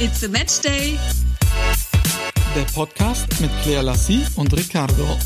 It's 0.00 0.22
a 0.22 0.28
Match 0.28 0.60
Day. 0.60 0.96
Der 2.54 2.62
Podcast 2.72 3.26
mit 3.40 3.50
Claire 3.64 3.82
Lassie 3.82 4.24
und 4.36 4.56
Ricardo. 4.56 5.18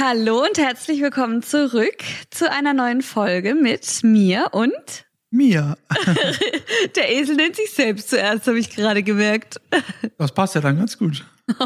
Hallo 0.00 0.42
und 0.42 0.56
herzlich 0.56 1.02
willkommen 1.02 1.42
zurück 1.42 1.98
zu 2.30 2.50
einer 2.50 2.72
neuen 2.72 3.02
Folge 3.02 3.54
mit 3.54 4.02
mir 4.02 4.48
und 4.52 5.04
Mir. 5.30 5.76
der 6.96 7.12
Esel 7.12 7.36
nennt 7.36 7.54
sich 7.54 7.70
selbst 7.70 8.10
zuerst, 8.10 8.46
habe 8.48 8.58
ich 8.58 8.70
gerade 8.70 9.02
gemerkt. 9.02 9.60
Das 10.18 10.32
passt 10.32 10.54
ja 10.54 10.60
dann 10.60 10.76
ganz 10.76 10.98
gut. 10.98 11.24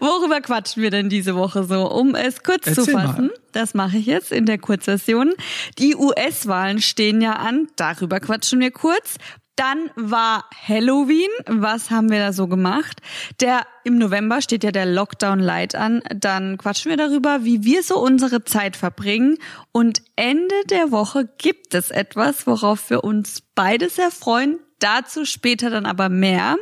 Worüber 0.00 0.40
quatschen 0.40 0.82
wir 0.82 0.90
denn 0.90 1.08
diese 1.08 1.34
Woche 1.36 1.64
so? 1.64 1.90
Um 1.90 2.14
es 2.14 2.42
kurz 2.42 2.64
zu 2.64 2.80
Erzähl 2.80 2.94
mal. 2.94 3.06
fassen, 3.08 3.30
das 3.52 3.74
mache 3.74 3.98
ich 3.98 4.06
jetzt 4.06 4.32
in 4.32 4.46
der 4.46 4.58
Kurzversion. 4.58 5.32
Die 5.78 5.94
US-Wahlen 5.94 6.80
stehen 6.80 7.20
ja 7.20 7.34
an, 7.34 7.68
darüber 7.76 8.18
quatschen 8.20 8.60
wir 8.60 8.70
kurz. 8.70 9.16
Dann 9.56 9.90
war 9.94 10.44
Halloween. 10.66 11.30
Was 11.46 11.90
haben 11.90 12.10
wir 12.10 12.18
da 12.18 12.32
so 12.32 12.48
gemacht? 12.48 13.00
Der 13.40 13.66
im 13.84 13.98
November 13.98 14.40
steht 14.40 14.64
ja 14.64 14.72
der 14.72 14.86
Lockdown 14.86 15.38
Light 15.38 15.76
an. 15.76 16.02
Dann 16.14 16.58
quatschen 16.58 16.90
wir 16.90 16.96
darüber, 16.96 17.44
wie 17.44 17.62
wir 17.62 17.82
so 17.84 17.98
unsere 17.98 18.44
Zeit 18.44 18.76
verbringen. 18.76 19.38
Und 19.70 20.02
Ende 20.16 20.54
der 20.70 20.90
Woche 20.90 21.28
gibt 21.38 21.74
es 21.74 21.90
etwas, 21.90 22.46
worauf 22.46 22.90
wir 22.90 23.04
uns 23.04 23.42
beide 23.54 23.88
sehr 23.90 24.10
freuen. 24.10 24.58
Dazu 24.80 25.24
später 25.24 25.70
dann 25.70 25.86
aber 25.86 26.08
mehr. 26.08 26.56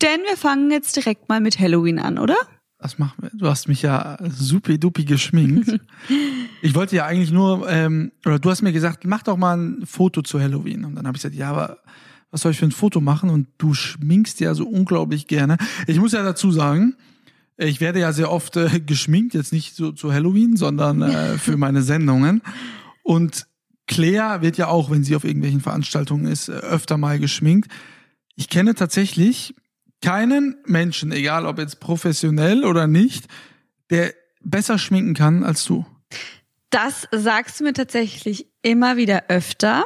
Denn 0.00 0.20
wir 0.28 0.36
fangen 0.36 0.70
jetzt 0.70 0.94
direkt 0.94 1.28
mal 1.28 1.40
mit 1.40 1.58
Halloween 1.58 1.98
an, 1.98 2.18
oder? 2.18 2.36
Das 2.78 2.98
machen 2.98 3.22
wir. 3.22 3.30
Du 3.34 3.48
hast 3.48 3.68
mich 3.68 3.82
ja 3.82 4.16
supi-dupi 4.22 5.04
geschminkt. 5.04 5.80
ich 6.62 6.74
wollte 6.74 6.96
ja 6.96 7.06
eigentlich 7.06 7.32
nur, 7.32 7.68
ähm, 7.68 8.12
oder 8.24 8.38
du 8.38 8.50
hast 8.50 8.62
mir 8.62 8.72
gesagt, 8.72 9.04
mach 9.04 9.22
doch 9.22 9.36
mal 9.36 9.56
ein 9.56 9.84
Foto 9.84 10.22
zu 10.22 10.40
Halloween. 10.40 10.84
Und 10.84 10.94
dann 10.94 11.06
habe 11.06 11.16
ich 11.16 11.22
gesagt, 11.22 11.34
ja, 11.34 11.50
aber 11.50 11.78
was 12.30 12.42
soll 12.42 12.52
ich 12.52 12.58
für 12.58 12.66
ein 12.66 12.72
Foto 12.72 13.00
machen? 13.00 13.30
Und 13.30 13.48
du 13.58 13.74
schminkst 13.74 14.40
ja 14.40 14.54
so 14.54 14.66
unglaublich 14.66 15.26
gerne. 15.26 15.56
Ich 15.86 15.98
muss 15.98 16.12
ja 16.12 16.22
dazu 16.22 16.50
sagen, 16.50 16.96
ich 17.56 17.80
werde 17.80 18.00
ja 18.00 18.12
sehr 18.12 18.30
oft 18.30 18.56
äh, 18.56 18.80
geschminkt, 18.80 19.34
jetzt 19.34 19.52
nicht 19.52 19.76
so 19.76 19.92
zu 19.92 20.12
Halloween, 20.12 20.56
sondern 20.56 21.02
äh, 21.02 21.38
für 21.38 21.56
meine 21.56 21.82
Sendungen. 21.82 22.42
Und 23.02 23.46
Claire 23.86 24.40
wird 24.40 24.56
ja 24.56 24.68
auch, 24.68 24.90
wenn 24.90 25.04
sie 25.04 25.16
auf 25.16 25.24
irgendwelchen 25.24 25.60
Veranstaltungen 25.60 26.26
ist, 26.26 26.48
äh, 26.48 26.52
öfter 26.52 26.96
mal 26.96 27.18
geschminkt. 27.18 27.70
Ich 28.36 28.48
kenne 28.48 28.74
tatsächlich 28.74 29.54
keinen 30.00 30.56
Menschen, 30.64 31.12
egal 31.12 31.44
ob 31.44 31.58
jetzt 31.58 31.80
professionell 31.80 32.64
oder 32.64 32.86
nicht, 32.86 33.26
der 33.90 34.14
besser 34.42 34.78
schminken 34.78 35.14
kann 35.14 35.44
als 35.44 35.64
du. 35.64 35.84
Das 36.70 37.08
sagst 37.10 37.60
du 37.60 37.64
mir 37.64 37.72
tatsächlich 37.72 38.46
immer 38.62 38.96
wieder 38.96 39.24
öfter. 39.28 39.84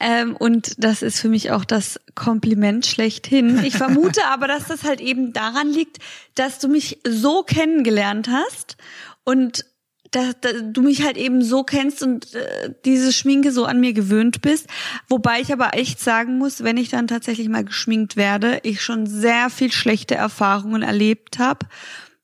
Ähm, 0.00 0.34
und 0.36 0.82
das 0.82 1.02
ist 1.02 1.20
für 1.20 1.28
mich 1.28 1.50
auch 1.50 1.64
das 1.64 2.00
Kompliment 2.14 2.86
schlechthin. 2.86 3.62
Ich 3.64 3.76
vermute 3.76 4.24
aber, 4.26 4.48
dass 4.48 4.66
das 4.66 4.84
halt 4.84 5.00
eben 5.00 5.32
daran 5.32 5.68
liegt, 5.68 5.98
dass 6.34 6.58
du 6.58 6.68
mich 6.68 7.00
so 7.06 7.42
kennengelernt 7.42 8.28
hast 8.28 8.76
und 9.24 9.64
da, 10.10 10.32
da, 10.40 10.50
du 10.52 10.82
mich 10.82 11.04
halt 11.04 11.16
eben 11.16 11.42
so 11.42 11.62
kennst 11.62 12.02
und 12.02 12.34
äh, 12.34 12.74
diese 12.84 13.12
Schminke 13.12 13.52
so 13.52 13.64
an 13.64 13.78
mir 13.78 13.92
gewöhnt 13.92 14.42
bist. 14.42 14.66
Wobei 15.08 15.40
ich 15.40 15.52
aber 15.52 15.74
echt 15.74 16.00
sagen 16.00 16.38
muss, 16.38 16.64
wenn 16.64 16.76
ich 16.76 16.88
dann 16.88 17.06
tatsächlich 17.06 17.48
mal 17.48 17.64
geschminkt 17.64 18.16
werde, 18.16 18.58
ich 18.64 18.82
schon 18.82 19.06
sehr 19.06 19.50
viel 19.50 19.70
schlechte 19.70 20.16
Erfahrungen 20.16 20.82
erlebt 20.82 21.38
habe. 21.38 21.66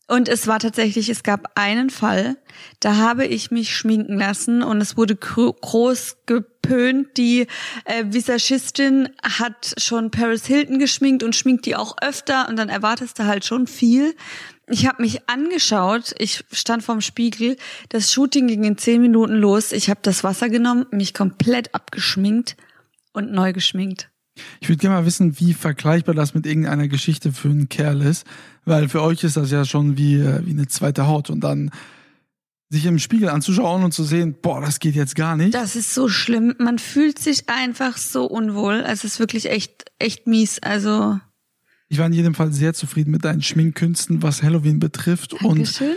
Und 0.08 0.28
es 0.28 0.46
war 0.46 0.60
tatsächlich, 0.60 1.08
es 1.08 1.24
gab 1.24 1.50
einen 1.56 1.90
Fall, 1.90 2.36
da 2.78 2.96
habe 2.96 3.26
ich 3.26 3.50
mich 3.50 3.74
schminken 3.74 4.16
lassen 4.16 4.62
und 4.62 4.80
es 4.80 4.96
wurde 4.96 5.16
gro- 5.16 5.52
groß 5.52 6.18
gepönt. 6.26 7.08
Die 7.16 7.48
äh, 7.84 8.04
Visagistin 8.06 9.08
hat 9.22 9.74
schon 9.78 10.12
Paris 10.12 10.46
Hilton 10.46 10.78
geschminkt 10.78 11.24
und 11.24 11.34
schminkt 11.34 11.66
die 11.66 11.74
auch 11.74 11.96
öfter 12.00 12.48
und 12.48 12.56
dann 12.56 12.68
erwartest 12.68 13.18
du 13.18 13.24
halt 13.24 13.44
schon 13.44 13.66
viel. 13.66 14.14
Ich 14.68 14.86
habe 14.86 15.02
mich 15.02 15.28
angeschaut, 15.28 16.14
ich 16.18 16.44
stand 16.52 16.84
vorm 16.84 17.00
Spiegel, 17.00 17.56
das 17.88 18.12
Shooting 18.12 18.46
ging 18.46 18.62
in 18.62 18.78
zehn 18.78 19.00
Minuten 19.00 19.34
los. 19.34 19.72
Ich 19.72 19.90
habe 19.90 20.00
das 20.02 20.22
Wasser 20.22 20.48
genommen, 20.48 20.86
mich 20.92 21.14
komplett 21.14 21.74
abgeschminkt 21.74 22.56
und 23.12 23.32
neu 23.32 23.52
geschminkt. 23.52 24.08
Ich 24.60 24.68
würde 24.68 24.80
gerne 24.80 24.96
mal 24.96 25.06
wissen, 25.06 25.40
wie 25.40 25.54
vergleichbar 25.54 26.14
das 26.14 26.34
mit 26.34 26.46
irgendeiner 26.46 26.88
Geschichte 26.88 27.32
für 27.32 27.48
einen 27.48 27.68
Kerl 27.68 28.02
ist, 28.02 28.26
weil 28.66 28.88
für 28.88 29.00
euch 29.00 29.24
ist 29.24 29.38
das 29.38 29.50
ja 29.50 29.64
schon 29.64 29.96
wie, 29.96 30.16
äh, 30.16 30.44
wie 30.44 30.50
eine 30.50 30.66
zweite 30.66 31.06
Haut 31.06 31.30
und 31.30 31.40
dann 31.40 31.70
sich 32.68 32.84
im 32.84 32.98
Spiegel 32.98 33.28
anzuschauen 33.28 33.84
und 33.84 33.92
zu 33.92 34.02
sehen, 34.02 34.36
boah, 34.42 34.60
das 34.60 34.80
geht 34.80 34.96
jetzt 34.96 35.14
gar 35.14 35.36
nicht. 35.36 35.54
Das 35.54 35.76
ist 35.76 35.94
so 35.94 36.08
schlimm. 36.08 36.54
Man 36.58 36.78
fühlt 36.78 37.18
sich 37.18 37.48
einfach 37.48 37.96
so 37.96 38.26
unwohl. 38.26 38.84
Es 38.86 39.04
ist 39.04 39.20
wirklich 39.20 39.48
echt, 39.48 39.84
echt 40.00 40.26
mies. 40.26 40.58
Also, 40.58 41.20
Ich 41.88 41.98
war 41.98 42.06
in 42.06 42.12
jedem 42.12 42.34
Fall 42.34 42.52
sehr 42.52 42.74
zufrieden 42.74 43.12
mit 43.12 43.24
deinen 43.24 43.42
Schminkkünsten, 43.42 44.20
was 44.20 44.42
Halloween 44.42 44.80
betrifft 44.80 45.34
und 45.34 45.58
Dankeschön. 45.58 45.94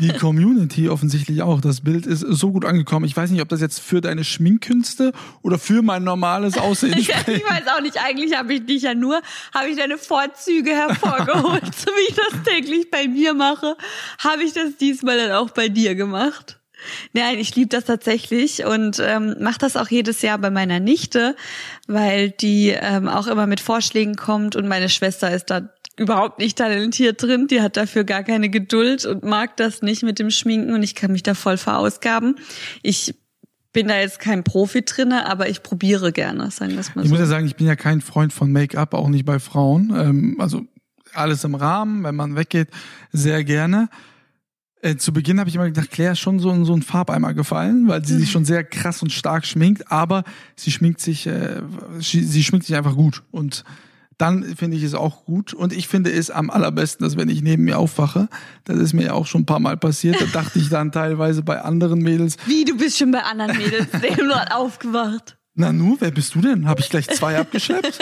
die 0.00 0.08
Community 0.08 0.88
offensichtlich 0.88 1.42
auch. 1.42 1.60
Das 1.60 1.82
Bild 1.82 2.06
ist 2.06 2.20
so 2.20 2.50
gut 2.50 2.64
angekommen. 2.64 3.04
Ich 3.04 3.14
weiß 3.14 3.30
nicht, 3.30 3.42
ob 3.42 3.48
das 3.50 3.60
jetzt 3.60 3.78
für 3.80 4.00
deine 4.00 4.24
Schminkkünste 4.24 5.12
oder 5.42 5.58
für 5.58 5.82
mein 5.82 6.02
normales 6.02 6.56
Aussehen 6.56 6.92
Ja, 6.98 7.18
spricht. 7.18 7.42
ich 7.42 7.44
weiß 7.50 7.64
auch 7.76 7.82
nicht, 7.82 7.98
eigentlich 8.02 8.34
habe 8.38 8.54
ich 8.54 8.64
dich 8.64 8.82
ja 8.84 8.94
nur, 8.94 9.20
habe 9.54 9.68
ich 9.68 9.76
deine 9.76 9.98
Vorzüge 9.98 10.70
hervorgeholt, 10.70 11.74
so 11.74 11.86
wie 11.90 12.08
ich 12.10 12.16
das 12.16 12.42
täglich 12.44 12.90
bei 12.90 13.06
mir 13.06 13.34
mache, 13.34 13.76
habe 14.20 14.42
ich 14.44 14.54
das 14.54 14.78
diesmal 14.80 15.18
dann 15.18 15.32
auch 15.32 15.50
bei 15.50 15.68
dir 15.68 15.94
gemacht. 15.94 16.57
Nein, 17.12 17.38
ich 17.38 17.54
liebe 17.54 17.68
das 17.68 17.84
tatsächlich 17.84 18.64
und 18.64 19.00
ähm, 19.04 19.36
mache 19.40 19.58
das 19.58 19.76
auch 19.76 19.88
jedes 19.88 20.22
Jahr 20.22 20.38
bei 20.38 20.50
meiner 20.50 20.80
Nichte, 20.80 21.36
weil 21.86 22.30
die 22.30 22.68
ähm, 22.70 23.08
auch 23.08 23.26
immer 23.26 23.46
mit 23.46 23.60
Vorschlägen 23.60 24.16
kommt 24.16 24.56
und 24.56 24.68
meine 24.68 24.88
Schwester 24.88 25.30
ist 25.30 25.50
da 25.50 25.70
überhaupt 25.96 26.38
nicht 26.38 26.58
talentiert 26.58 27.22
drin, 27.22 27.48
die 27.48 27.60
hat 27.60 27.76
dafür 27.76 28.04
gar 28.04 28.22
keine 28.22 28.48
Geduld 28.48 29.04
und 29.04 29.24
mag 29.24 29.56
das 29.56 29.82
nicht 29.82 30.02
mit 30.02 30.18
dem 30.18 30.30
Schminken 30.30 30.72
und 30.72 30.82
ich 30.82 30.94
kann 30.94 31.12
mich 31.12 31.22
da 31.22 31.34
voll 31.34 31.56
verausgaben. 31.56 32.36
Ich 32.82 33.14
bin 33.72 33.88
da 33.88 33.98
jetzt 33.98 34.20
kein 34.20 34.44
Profi 34.44 34.84
drinne, 34.84 35.26
aber 35.26 35.48
ich 35.48 35.62
probiere 35.62 36.12
gerne, 36.12 36.50
sagen 36.50 36.72
wir 36.72 36.76
mal 36.76 37.02
Ich 37.02 37.08
so. 37.08 37.10
muss 37.10 37.18
ja 37.18 37.26
sagen, 37.26 37.46
ich 37.46 37.56
bin 37.56 37.66
ja 37.66 37.76
kein 37.76 38.00
Freund 38.00 38.32
von 38.32 38.50
Make-up, 38.50 38.94
auch 38.94 39.08
nicht 39.08 39.24
bei 39.24 39.38
Frauen. 39.38 39.92
Ähm, 39.94 40.36
also 40.38 40.66
alles 41.14 41.44
im 41.44 41.54
Rahmen, 41.54 42.04
wenn 42.04 42.14
man 42.14 42.36
weggeht, 42.36 42.68
sehr 43.12 43.44
gerne. 43.44 43.88
Äh, 44.80 44.96
zu 44.96 45.12
Beginn 45.12 45.40
habe 45.40 45.48
ich 45.48 45.56
immer 45.56 45.66
gedacht, 45.66 45.90
Claire 45.90 46.12
ist 46.12 46.20
schon 46.20 46.38
so, 46.38 46.50
in 46.50 46.64
so 46.64 46.72
ein 46.72 46.82
Farbeimer 46.82 47.34
gefallen, 47.34 47.88
weil 47.88 48.04
sie 48.04 48.16
sich 48.16 48.30
schon 48.30 48.44
sehr 48.44 48.62
krass 48.62 49.02
und 49.02 49.12
stark 49.12 49.44
schminkt, 49.44 49.90
aber 49.90 50.24
sie 50.54 50.70
schminkt 50.70 51.00
sich, 51.00 51.26
äh, 51.26 51.62
sie, 51.98 52.22
sie 52.22 52.44
schminkt 52.44 52.66
sich 52.66 52.76
einfach 52.76 52.94
gut. 52.94 53.24
Und 53.32 53.64
dann 54.18 54.44
finde 54.56 54.76
ich 54.76 54.82
es 54.82 54.94
auch 54.94 55.24
gut. 55.24 55.54
Und 55.54 55.72
ich 55.72 55.88
finde 55.88 56.12
es 56.12 56.30
am 56.30 56.50
allerbesten, 56.50 57.04
dass 57.04 57.16
wenn 57.16 57.28
ich 57.28 57.42
neben 57.42 57.64
mir 57.64 57.78
aufwache, 57.78 58.28
das 58.64 58.78
ist 58.78 58.92
mir 58.92 59.06
ja 59.06 59.12
auch 59.14 59.26
schon 59.26 59.42
ein 59.42 59.46
paar 59.46 59.60
Mal 59.60 59.76
passiert, 59.76 60.20
da 60.20 60.26
dachte 60.26 60.58
ich 60.58 60.68
dann 60.68 60.92
teilweise 60.92 61.42
bei 61.42 61.60
anderen 61.60 62.00
Mädels, 62.00 62.36
Wie, 62.46 62.64
du 62.64 62.76
bist 62.76 62.98
schon 62.98 63.10
bei 63.10 63.22
anderen 63.22 63.56
Mädels 63.56 63.88
gerade 64.16 64.54
aufgewacht. 64.54 65.37
Na 65.58 65.72
nu, 65.72 65.96
wer 66.00 66.10
bist 66.10 66.34
du 66.34 66.40
denn? 66.40 66.66
Habe 66.68 66.80
ich 66.80 66.88
gleich 66.88 67.08
zwei 67.08 67.36
abgeschleppt? 67.40 67.98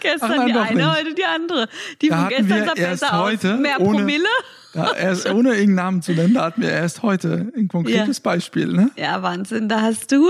Gestern 0.00 0.30
Ach 0.32 0.36
nein, 0.36 0.46
die 0.48 0.54
eine, 0.58 0.74
nicht. 0.86 0.96
heute 0.98 1.14
die 1.14 1.24
andere. 1.24 1.68
Die 2.02 2.08
Da 2.08 2.20
von 2.20 2.28
gestern 2.28 2.66
sah 2.66 2.74
besser 2.74 3.18
heute 3.22 3.54
aus. 3.54 3.60
Mehr 3.60 3.80
ohne- 3.80 3.98
Promille? 3.98 4.28
Ja, 4.74 4.92
erst, 4.92 5.26
ohne 5.30 5.50
irgendeinen 5.50 5.74
Namen 5.76 6.02
zu 6.02 6.12
nennen, 6.12 6.34
da 6.34 6.44
hatten 6.44 6.60
wir 6.60 6.70
erst 6.70 7.02
heute 7.02 7.50
ein 7.56 7.68
konkretes 7.68 8.20
Beispiel, 8.20 8.66
ne? 8.66 8.90
Ja, 8.96 9.22
Wahnsinn. 9.22 9.68
Da 9.68 9.80
hast 9.80 10.12
du 10.12 10.28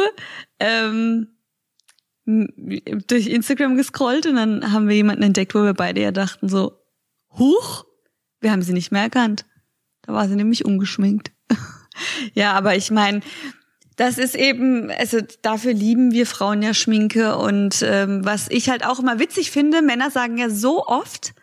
ähm, 0.60 1.26
durch 2.24 3.26
Instagram 3.26 3.76
gescrollt 3.76 4.26
und 4.26 4.36
dann 4.36 4.72
haben 4.72 4.86
wir 4.88 4.94
jemanden 4.94 5.22
entdeckt, 5.24 5.54
wo 5.54 5.64
wir 5.64 5.74
beide 5.74 6.00
ja 6.02 6.12
dachten 6.12 6.48
so, 6.48 6.78
huch, 7.36 7.84
wir 8.40 8.52
haben 8.52 8.62
sie 8.62 8.72
nicht 8.72 8.92
mehr 8.92 9.02
erkannt. 9.02 9.44
Da 10.02 10.12
war 10.12 10.28
sie 10.28 10.36
nämlich 10.36 10.64
ungeschminkt. 10.64 11.32
ja, 12.34 12.52
aber 12.52 12.76
ich 12.76 12.90
meine, 12.90 13.20
das 13.98 14.16
ist 14.16 14.36
eben, 14.36 14.92
also 14.92 15.18
dafür 15.42 15.74
lieben 15.74 16.12
wir 16.12 16.24
Frauen 16.24 16.62
ja 16.62 16.72
Schminke 16.72 17.36
und 17.36 17.82
ähm, 17.82 18.24
was 18.24 18.46
ich 18.48 18.70
halt 18.70 18.86
auch 18.86 19.00
immer 19.00 19.18
witzig 19.18 19.50
finde, 19.50 19.82
Männer 19.82 20.12
sagen 20.12 20.38
ja 20.38 20.48
so 20.48 20.86
oft, 20.86 21.34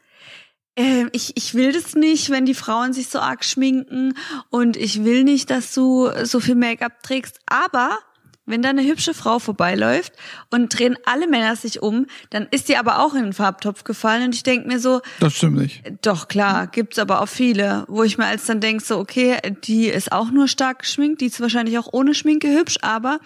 ähm, 0.78 1.10
ich, 1.12 1.36
ich 1.36 1.54
will 1.54 1.74
das 1.74 1.96
nicht, 1.96 2.30
wenn 2.30 2.46
die 2.46 2.54
Frauen 2.54 2.94
sich 2.94 3.10
so 3.10 3.20
arg 3.20 3.44
schminken 3.44 4.18
und 4.50 4.78
ich 4.78 5.04
will 5.04 5.26
nicht, 5.26 5.50
dass 5.50 5.74
du 5.74 6.10
so 6.24 6.40
viel 6.40 6.56
Make-up 6.56 7.04
trägst, 7.04 7.40
aber 7.46 8.00
wenn 8.46 8.62
da 8.62 8.70
eine 8.70 8.84
hübsche 8.84 9.14
Frau 9.14 9.40
vorbeiläuft 9.40 10.14
und 10.52 10.78
drehen 10.78 10.98
alle 11.06 11.28
Männer 11.28 11.56
sich 11.56 11.82
um, 11.82 12.06
dann 12.30 12.48
ist 12.52 12.70
die 12.70 12.78
aber 12.78 13.00
auch 13.00 13.14
in 13.16 13.24
den 13.24 13.34
Farbtopf 13.34 13.84
gefallen 13.84 14.24
und 14.24 14.36
ich 14.36 14.44
denk 14.44 14.68
mir 14.68 14.80
so, 14.80 15.02
Das 15.20 15.34
stimmt 15.34 15.58
nicht. 15.58 15.82
doch, 16.04 16.28
klar, 16.28 16.68
gibt's 16.68 17.00
aber 17.00 17.22
auch 17.22 17.28
viele, 17.30 17.86
wo 17.88 18.04
ich 18.04 18.18
mir 18.18 18.26
als 18.26 18.46
dann 18.46 18.60
denk 18.62 18.82
so, 18.82 18.98
okay, 19.00 19.38
die 19.66 19.88
ist 19.88 20.12
auch 20.12 20.32
nur 20.32 20.48
stark 20.48 20.80
geschminkt, 20.80 21.22
die 21.22 21.26
ist 21.26 21.40
wahrscheinlich 21.42 21.78
auch 21.80 21.90
ohne 21.92 22.14
Schminke 22.14 22.48
hübsch, 22.50 22.78
aber 22.82 23.20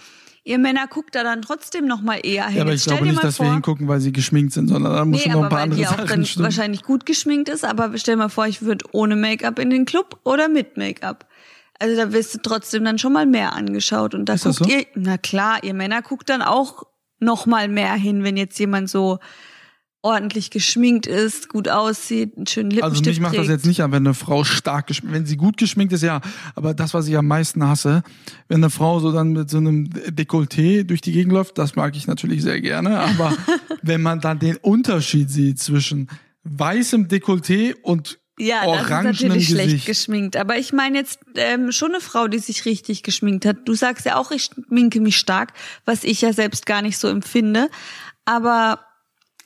ihr 0.45 0.57
Männer 0.57 0.87
guckt 0.87 1.13
da 1.13 1.23
dann 1.23 1.41
trotzdem 1.41 1.85
noch 1.85 2.01
mal 2.01 2.15
eher 2.23 2.47
hin. 2.47 2.55
Ja, 2.55 2.61
aber 2.63 2.73
ich 2.73 2.83
glaube 2.85 3.05
nicht, 3.05 3.21
dass 3.23 3.35
vor, 3.37 3.45
wir 3.45 3.51
hingucken, 3.53 3.87
weil 3.87 3.99
sie 3.99 4.11
geschminkt 4.13 4.53
sind, 4.53 4.69
sondern 4.69 4.93
da 4.93 5.05
muss 5.05 5.23
Nee, 5.23 5.31
noch 5.33 5.43
ein 5.43 5.49
paar 5.49 5.59
weil 5.59 5.63
andere 5.65 5.79
die 5.81 5.85
auch 5.87 5.91
Sachen 5.91 6.07
dann 6.07 6.25
stimmen. 6.25 6.45
wahrscheinlich 6.45 6.83
gut 6.83 7.05
geschminkt 7.05 7.49
ist, 7.49 7.65
aber 7.65 7.95
stell 7.97 8.15
mal 8.15 8.29
vor, 8.29 8.47
ich 8.47 8.61
würde 8.61 8.85
ohne 8.93 9.15
Make-up 9.15 9.59
in 9.59 9.69
den 9.69 9.85
Club 9.85 10.17
oder 10.23 10.47
mit 10.47 10.77
Make-up. 10.77 11.27
Also 11.79 11.95
da 11.95 12.11
wirst 12.11 12.35
du 12.35 12.39
trotzdem 12.39 12.83
dann 12.83 12.99
schon 12.99 13.13
mal 13.13 13.25
mehr 13.25 13.53
angeschaut 13.53 14.13
und 14.13 14.25
da 14.25 14.33
Ist 14.33 14.43
guckt 14.43 14.57
so? 14.57 14.65
ihr, 14.65 14.85
na 14.95 15.17
klar, 15.17 15.63
ihr 15.63 15.73
Männer 15.73 16.01
guckt 16.01 16.29
dann 16.29 16.41
auch 16.41 16.83
noch 17.19 17.45
mal 17.45 17.67
mehr 17.67 17.93
hin, 17.93 18.23
wenn 18.23 18.37
jetzt 18.37 18.59
jemand 18.59 18.89
so 18.89 19.19
ordentlich 20.01 20.49
geschminkt 20.49 21.07
ist, 21.07 21.49
gut 21.49 21.67
aussieht, 21.67 22.37
einen 22.37 22.47
schönen 22.47 22.71
Lippenstift 22.71 23.07
Also 23.07 23.09
mich 23.09 23.19
macht 23.19 23.37
das 23.37 23.47
jetzt 23.47 23.65
nicht 23.65 23.81
an, 23.83 23.91
wenn 23.91 24.05
eine 24.05 24.13
Frau 24.13 24.43
stark 24.45 24.87
geschminkt, 24.87 25.13
wenn 25.13 25.25
sie 25.25 25.35
gut 25.35 25.57
geschminkt 25.57 25.91
ist, 25.91 26.03
ja. 26.03 26.21
Aber 26.55 26.73
das, 26.73 26.93
was 26.93 27.07
ich 27.07 27.17
am 27.17 27.27
meisten 27.27 27.65
hasse, 27.65 28.03
wenn 28.47 28.63
eine 28.63 28.69
Frau 28.69 28.99
so 28.99 29.11
dann 29.11 29.33
mit 29.33 29.49
so 29.49 29.57
einem 29.57 29.89
Dekolleté 29.89 30.83
durch 30.83 31.01
die 31.01 31.11
Gegend 31.11 31.33
läuft, 31.33 31.57
das 31.57 31.75
mag 31.75 31.97
ich 31.97 32.07
natürlich 32.07 32.41
sehr 32.41 32.61
gerne. 32.61 32.99
Aber 32.99 33.33
wenn 33.81 34.01
man 34.01 34.21
dann 34.21 34.39
den 34.39 34.55
Unterschied 34.57 35.29
sieht 35.29 35.59
zwischen 35.59 36.07
weißem 36.43 37.07
Dekolleté 37.09 37.75
und 37.81 38.19
Ja, 38.39 38.65
das 38.65 38.83
ist 38.85 38.89
natürlich 38.89 39.49
schlecht 39.49 39.69
Gesicht. 39.69 39.85
geschminkt. 39.85 40.37
Aber 40.37 40.57
ich 40.57 40.71
meine 40.71 40.97
jetzt 40.97 41.19
ähm, 41.35 41.73
schon 41.73 41.91
eine 41.91 41.99
Frau, 41.99 42.29
die 42.29 42.39
sich 42.39 42.65
richtig 42.65 43.03
geschminkt 43.03 43.45
hat. 43.45 43.57
Du 43.65 43.73
sagst 43.73 44.05
ja 44.05 44.15
auch, 44.15 44.31
ich 44.31 44.45
schminke 44.45 45.01
mich 45.01 45.17
stark, 45.17 45.53
was 45.83 46.05
ich 46.05 46.21
ja 46.21 46.31
selbst 46.31 46.65
gar 46.65 46.81
nicht 46.81 46.97
so 46.97 47.09
empfinde. 47.09 47.69
Aber 48.23 48.79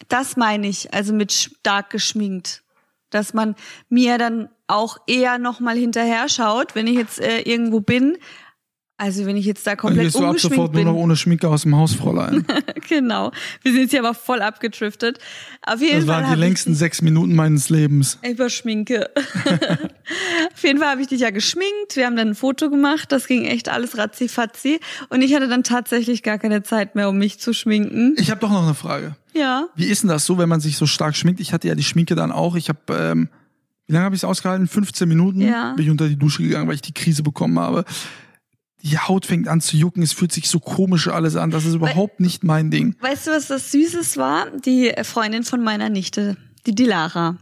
das 0.10 0.38
meine 0.38 0.68
ich, 0.68 0.94
also 0.94 1.12
mit 1.12 1.32
stark 1.34 1.90
geschminkt. 1.90 2.62
Dass 3.10 3.34
man 3.34 3.56
mir 3.90 4.20
dann 4.20 4.50
auch 4.68 4.98
eher 5.08 5.40
nochmal 5.40 5.76
hinterher 5.76 6.30
schaut, 6.30 6.76
wenn 6.76 6.86
ich 6.86 6.96
jetzt 6.96 7.20
äh, 7.20 7.42
irgendwo 7.42 7.80
bin. 7.80 8.18
Also 8.96 9.26
wenn 9.26 9.36
ich 9.36 9.46
jetzt 9.46 9.66
da 9.66 9.72
dann 9.72 9.78
komplett 9.80 10.06
gehst 10.06 10.16
du 10.20 10.26
ab 10.26 10.40
sofort 10.40 10.74
nur 10.74 10.84
bin. 10.84 10.86
noch 10.86 10.94
ohne 10.94 11.16
Schminke 11.16 11.50
aus 11.50 11.64
dem 11.64 11.76
Haus, 11.76 11.94
Fräulein. 11.96 12.46
genau. 12.88 13.32
Wir 13.64 13.72
sind 13.72 13.82
jetzt 13.82 13.92
hier 13.92 14.00
aber 14.02 14.14
voll 14.14 14.42
abgetriftet. 14.42 15.18
Auf 15.66 15.82
jeden 15.82 15.98
Das 15.98 16.06
Fall 16.06 16.24
waren 16.24 16.34
die 16.34 16.40
längsten 16.40 16.76
sechs 16.76 17.02
Minuten 17.02 17.36
meines 17.36 17.70
Lebens. 17.70 18.20
über 18.30 18.50
Schminke. 18.50 19.10
Auf 20.54 20.64
jeden 20.64 20.80
Fall 20.80 20.90
habe 20.90 21.02
ich 21.02 21.08
dich 21.08 21.22
ja 21.22 21.32
geschminkt. 21.32 21.96
Wir 21.96 22.06
haben 22.06 22.16
dann 22.16 22.30
ein 22.30 22.36
Foto 22.36 22.70
gemacht. 22.70 23.12
Das 23.12 23.28
ging 23.28 23.46
echt 23.46 23.68
alles 23.70 23.98
ratzi-fatzi. 23.98 24.80
Und 25.10 25.22
ich 25.22 25.34
hatte 25.34 25.48
dann 25.48 25.64
tatsächlich 25.64 26.24
gar 26.24 26.38
keine 26.38 26.64
Zeit 26.64 26.96
mehr, 26.96 27.10
um 27.10 27.18
mich 27.18 27.40
zu 27.40 27.54
schminken. 27.54 28.16
Ich 28.18 28.30
habe 28.30 28.40
doch 28.42 28.52
noch 28.52 28.64
eine 28.64 28.76
Frage. 28.76 29.16
Ja. 29.34 29.68
Wie 29.76 29.86
ist 29.86 30.04
denn 30.04 30.10
das 30.10 30.26
so, 30.26 30.38
wenn 30.38 30.50
man 30.50 30.60
sich 30.62 30.78
so 30.78 30.86
stark 30.86 31.16
schminkt? 31.16 31.40
Ich 31.40 31.52
hatte 31.54 31.68
ja 31.68 31.76
die 31.76 31.84
Schminke 31.84 32.16
dann 32.16 32.32
auch. 32.32 32.56
Ich 32.56 32.70
habe, 32.70 32.80
ähm, 32.92 33.30
wie 33.88 33.94
lange 33.94 34.06
habe 34.06 34.16
ich 34.16 34.20
es 34.22 34.26
ausgehalten? 34.26 34.68
15 34.68 35.10
Minuten 35.10 35.42
Ja. 35.42 35.74
bin 35.74 35.86
ich 35.86 35.92
unter 35.92 36.08
die 36.08 36.16
Dusche 36.18 36.44
gegangen, 36.44 36.68
weil 36.68 36.76
ich 36.76 36.82
die 36.82 36.94
Krise 36.94 37.24
bekommen 37.24 37.58
habe. 37.60 37.86
Die 38.84 38.98
Haut 38.98 39.26
fängt 39.26 39.48
an 39.48 39.62
zu 39.62 39.78
jucken, 39.78 40.04
es 40.04 40.12
fühlt 40.14 40.32
sich 40.32 40.50
so 40.50 40.60
komisch 40.60 41.08
alles 41.08 41.36
an. 41.36 41.52
Das 41.52 41.66
ist 41.66 41.74
überhaupt 41.74 42.20
nicht 42.20 42.44
mein 42.44 42.70
Ding. 42.70 42.96
Weißt 43.00 43.28
du, 43.28 43.32
was 43.32 43.48
das 43.48 43.72
Süßes 43.72 44.18
war? 44.18 44.52
Die 44.66 44.94
Freundin 45.04 45.44
von 45.44 45.64
meiner 45.64 45.90
Nichte, 45.90 46.38
die 46.66 46.76
Dilara. 46.76 47.38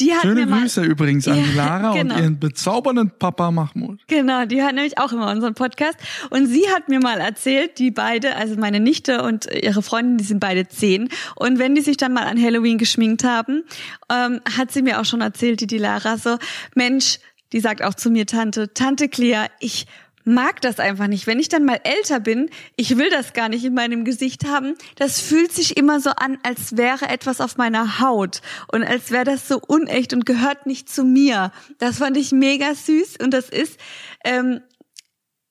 Die 0.00 0.12
hat 0.12 0.22
Schöne 0.22 0.40
mir 0.40 0.46
mal, 0.46 0.60
Grüße 0.62 0.82
übrigens 0.82 1.28
an 1.28 1.36
Ja, 1.36 1.44
Lara 1.54 1.92
genau. 1.92 2.14
und 2.14 2.20
ihren 2.20 2.38
bezaubernden 2.40 3.12
Papa 3.18 3.50
Mahmoud. 3.50 4.00
Genau, 4.06 4.46
die 4.46 4.62
hat 4.62 4.74
nämlich 4.74 4.98
auch 4.98 5.12
immer 5.12 5.30
unseren 5.30 5.54
Podcast. 5.54 5.98
Und 6.30 6.46
sie 6.46 6.64
hat 6.74 6.88
mir 6.88 6.98
mal 7.00 7.20
erzählt, 7.20 7.78
die 7.78 7.90
beide, 7.90 8.36
also 8.36 8.56
meine 8.56 8.80
Nichte 8.80 9.22
und 9.22 9.46
ihre 9.52 9.82
Freundin, 9.82 10.16
die 10.16 10.24
sind 10.24 10.40
beide 10.40 10.66
zehn. 10.68 11.08
Und 11.36 11.58
wenn 11.58 11.74
die 11.74 11.82
sich 11.82 11.98
dann 11.98 12.14
mal 12.14 12.24
an 12.24 12.40
Halloween 12.42 12.78
geschminkt 12.78 13.24
haben, 13.24 13.64
ähm, 14.10 14.40
hat 14.56 14.72
sie 14.72 14.82
mir 14.82 15.00
auch 15.00 15.04
schon 15.04 15.20
erzählt, 15.20 15.60
die, 15.60 15.66
die 15.66 15.78
Lara, 15.78 16.16
so, 16.16 16.38
Mensch, 16.74 17.18
die 17.52 17.60
sagt 17.60 17.82
auch 17.82 17.94
zu 17.94 18.10
mir, 18.10 18.26
Tante, 18.26 18.72
Tante 18.72 19.08
Clea, 19.08 19.46
ich 19.60 19.86
mag 20.24 20.60
das 20.60 20.78
einfach 20.78 21.06
nicht. 21.08 21.26
Wenn 21.26 21.38
ich 21.38 21.48
dann 21.48 21.64
mal 21.64 21.80
älter 21.84 22.20
bin, 22.20 22.50
ich 22.76 22.96
will 22.96 23.10
das 23.10 23.32
gar 23.32 23.48
nicht 23.48 23.64
in 23.64 23.74
meinem 23.74 24.04
Gesicht 24.04 24.44
haben. 24.46 24.74
Das 24.96 25.20
fühlt 25.20 25.52
sich 25.52 25.76
immer 25.76 26.00
so 26.00 26.10
an, 26.10 26.38
als 26.42 26.76
wäre 26.76 27.08
etwas 27.08 27.40
auf 27.40 27.56
meiner 27.56 28.00
Haut 28.00 28.40
und 28.70 28.82
als 28.84 29.10
wäre 29.10 29.24
das 29.24 29.48
so 29.48 29.60
unecht 29.66 30.12
und 30.12 30.26
gehört 30.26 30.66
nicht 30.66 30.88
zu 30.88 31.04
mir. 31.04 31.52
Das 31.78 31.98
fand 31.98 32.16
ich 32.16 32.32
mega 32.32 32.74
süß 32.74 33.16
und 33.22 33.32
das 33.32 33.48
ist 33.48 33.78
ähm, 34.24 34.60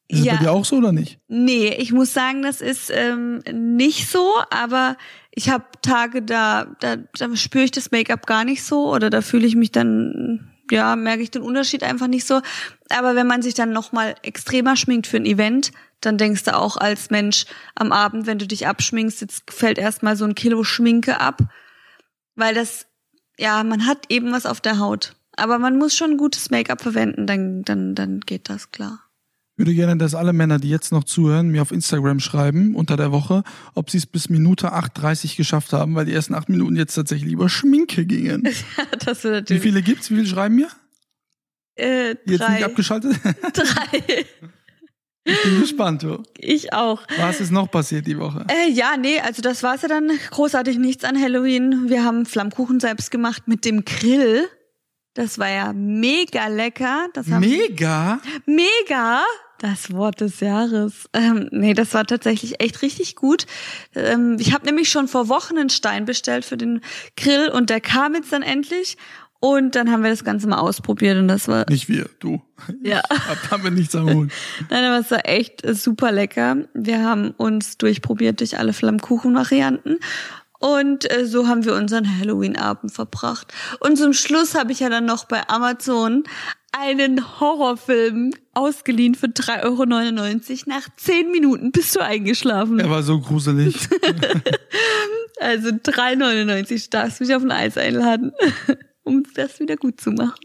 Ist 0.07 0.19
es 0.19 0.25
ja, 0.25 0.33
bei 0.33 0.39
dir 0.39 0.51
auch 0.51 0.65
so 0.65 0.77
oder 0.77 0.91
nicht? 0.91 1.19
nee, 1.27 1.69
ich 1.77 1.91
muss 1.91 2.13
sagen, 2.13 2.41
das 2.41 2.61
ist 2.61 2.91
ähm, 2.93 3.39
nicht 3.51 4.09
so, 4.09 4.27
aber 4.49 4.97
ich 5.33 5.49
habe 5.49 5.65
Tage, 5.81 6.21
da, 6.21 6.75
da, 6.79 6.97
da 6.97 7.35
spüre 7.35 7.63
ich 7.63 7.71
das 7.71 7.91
Make-up 7.91 8.25
gar 8.27 8.43
nicht 8.43 8.63
so 8.63 8.93
oder 8.93 9.09
da 9.09 9.21
fühle 9.21 9.47
ich 9.47 9.55
mich 9.55 9.71
dann, 9.71 10.51
ja, 10.69 10.95
merke 10.95 11.23
ich 11.23 11.31
den 11.31 11.41
Unterschied 11.41 11.83
einfach 11.83 12.07
nicht 12.07 12.27
so. 12.27 12.41
Aber 12.91 13.15
wenn 13.15 13.27
man 13.27 13.41
sich 13.41 13.53
dann 13.53 13.71
nochmal 13.71 14.15
extremer 14.23 14.75
schminkt 14.75 15.07
für 15.07 15.17
ein 15.17 15.25
Event, 15.25 15.71
dann 16.01 16.17
denkst 16.17 16.43
du 16.43 16.57
auch 16.57 16.77
als 16.77 17.09
Mensch 17.09 17.45
am 17.75 17.91
Abend, 17.91 18.25
wenn 18.25 18.39
du 18.39 18.47
dich 18.47 18.67
abschminkst, 18.67 19.21
jetzt 19.21 19.51
fällt 19.51 19.77
erstmal 19.77 20.15
so 20.15 20.25
ein 20.25 20.35
Kilo 20.35 20.63
Schminke 20.63 21.19
ab, 21.19 21.41
weil 22.35 22.55
das, 22.55 22.87
ja, 23.37 23.63
man 23.63 23.85
hat 23.85 24.05
eben 24.09 24.31
was 24.31 24.45
auf 24.45 24.61
der 24.61 24.79
Haut. 24.79 25.15
Aber 25.37 25.59
man 25.59 25.77
muss 25.77 25.95
schon 25.95 26.17
gutes 26.17 26.49
Make-up 26.49 26.81
verwenden, 26.81 27.25
dann, 27.25 27.63
dann, 27.63 27.95
dann 27.95 28.19
geht 28.21 28.49
das 28.49 28.71
klar. 28.71 28.99
Ich 29.55 29.59
würde 29.59 29.75
gerne, 29.75 29.97
dass 29.97 30.15
alle 30.15 30.33
Männer, 30.33 30.59
die 30.59 30.69
jetzt 30.69 30.91
noch 30.91 31.03
zuhören, 31.03 31.49
mir 31.49 31.61
auf 31.61 31.71
Instagram 31.71 32.19
schreiben 32.19 32.73
unter 32.73 32.97
der 32.97 33.11
Woche, 33.11 33.43
ob 33.75 33.91
sie 33.91 33.97
es 33.97 34.07
bis 34.07 34.29
Minute 34.29 34.73
8.30 34.73 35.37
geschafft 35.37 35.71
haben, 35.71 35.93
weil 35.93 36.05
die 36.05 36.13
ersten 36.13 36.33
acht 36.33 36.49
Minuten 36.49 36.75
jetzt 36.75 36.95
tatsächlich 36.95 37.31
über 37.31 37.47
Schminke 37.47 38.05
gingen. 38.05 38.43
das 39.05 39.23
wird 39.23 39.49
Wie 39.49 39.53
natürlich. 39.53 39.61
viele 39.61 39.81
gibt's? 39.83 40.09
Wie 40.09 40.15
viele 40.15 40.27
schreiben 40.27 40.55
mir? 40.55 40.69
Äh, 41.75 42.09
jetzt 42.09 42.27
nicht 42.27 42.41
drei. 42.41 42.65
abgeschaltet? 42.65 43.15
drei. 43.53 44.25
Ich 45.23 45.43
bin 45.43 45.61
gespannt, 45.61 46.03
du. 46.03 46.23
Ich 46.37 46.73
auch. 46.73 47.03
Was 47.17 47.41
ist 47.41 47.51
noch 47.51 47.69
passiert 47.69 48.07
die 48.07 48.17
Woche? 48.17 48.45
Äh, 48.49 48.71
ja, 48.71 48.97
nee, 48.97 49.19
also 49.19 49.41
das 49.41 49.61
war's 49.61 49.83
ja 49.83 49.87
dann. 49.87 50.11
Großartig 50.31 50.77
nichts 50.77 51.03
an 51.03 51.19
Halloween. 51.21 51.89
Wir 51.89 52.03
haben 52.03 52.25
Flammkuchen 52.25 52.79
selbst 52.79 53.11
gemacht 53.11 53.47
mit 53.47 53.63
dem 53.63 53.85
Grill. 53.85 54.47
Das 55.13 55.37
war 55.37 55.49
ja 55.49 55.73
mega 55.73 56.47
lecker. 56.47 57.07
Das 57.13 57.29
haben 57.29 57.41
Mega? 57.41 58.19
Mega! 58.45 59.21
Das 59.59 59.93
Wort 59.93 60.21
des 60.21 60.39
Jahres. 60.39 61.07
Ähm, 61.13 61.47
nee, 61.51 61.75
das 61.75 61.93
war 61.93 62.05
tatsächlich 62.05 62.59
echt 62.63 62.81
richtig 62.81 63.15
gut. 63.15 63.45
Ähm, 63.93 64.37
ich 64.39 64.53
habe 64.53 64.65
nämlich 64.65 64.89
schon 64.89 65.07
vor 65.07 65.29
Wochen 65.29 65.55
einen 65.55 65.69
Stein 65.69 66.05
bestellt 66.05 66.45
für 66.45 66.57
den 66.57 66.81
Grill 67.15 67.49
und 67.49 67.69
der 67.69 67.79
kam 67.79 68.15
jetzt 68.15 68.31
dann 68.33 68.41
endlich. 68.41 68.97
Und 69.43 69.75
dann 69.75 69.91
haben 69.91 70.03
wir 70.03 70.11
das 70.11 70.23
Ganze 70.23 70.47
mal 70.47 70.59
ausprobiert 70.59 71.17
und 71.17 71.27
das 71.27 71.47
war 71.47 71.65
Nicht 71.67 71.89
wir, 71.89 72.07
du. 72.19 72.41
ja. 72.83 73.01
Hab 73.09 73.37
damit 73.49 73.73
nichts 73.73 73.95
am 73.95 74.07
Hut. 74.13 74.29
Nein, 74.69 74.85
aber 74.85 74.99
es 74.99 75.09
war 75.09 75.27
echt 75.27 75.65
äh, 75.65 75.73
super 75.73 76.11
lecker. 76.11 76.57
Wir 76.75 77.03
haben 77.03 77.31
uns 77.31 77.77
durchprobiert 77.79 78.39
durch 78.39 78.59
alle 78.59 78.71
Flammkuchen-Varianten. 78.71 79.97
Und 80.59 81.11
äh, 81.11 81.25
so 81.25 81.47
haben 81.47 81.65
wir 81.65 81.73
unseren 81.73 82.19
Halloween-Abend 82.19 82.93
verbracht. 82.93 83.51
Und 83.79 83.97
zum 83.97 84.13
Schluss 84.13 84.53
habe 84.53 84.71
ich 84.71 84.79
ja 84.81 84.89
dann 84.89 85.05
noch 85.05 85.25
bei 85.25 85.49
Amazon 85.49 86.23
einen 86.71 87.39
Horrorfilm 87.39 88.33
ausgeliehen 88.53 89.15
für 89.15 89.25
3,99 89.25 89.63
Euro. 89.65 90.63
Nach 90.67 90.87
zehn 90.97 91.31
Minuten 91.31 91.71
bist 91.71 91.95
du 91.95 91.99
eingeschlafen. 91.99 92.79
Er 92.79 92.91
war 92.91 93.01
so 93.01 93.19
gruselig. 93.19 93.75
Also 95.41 95.69
3,99 95.69 96.91
darfst 96.91 97.19
du 97.19 97.23
mich 97.23 97.33
auf 97.33 97.41
ein 97.41 97.49
Eis 97.49 97.75
einladen, 97.75 98.31
um 99.03 99.23
das 99.35 99.59
wieder 99.59 99.75
gut 99.77 99.99
zu 100.01 100.11
machen. 100.11 100.39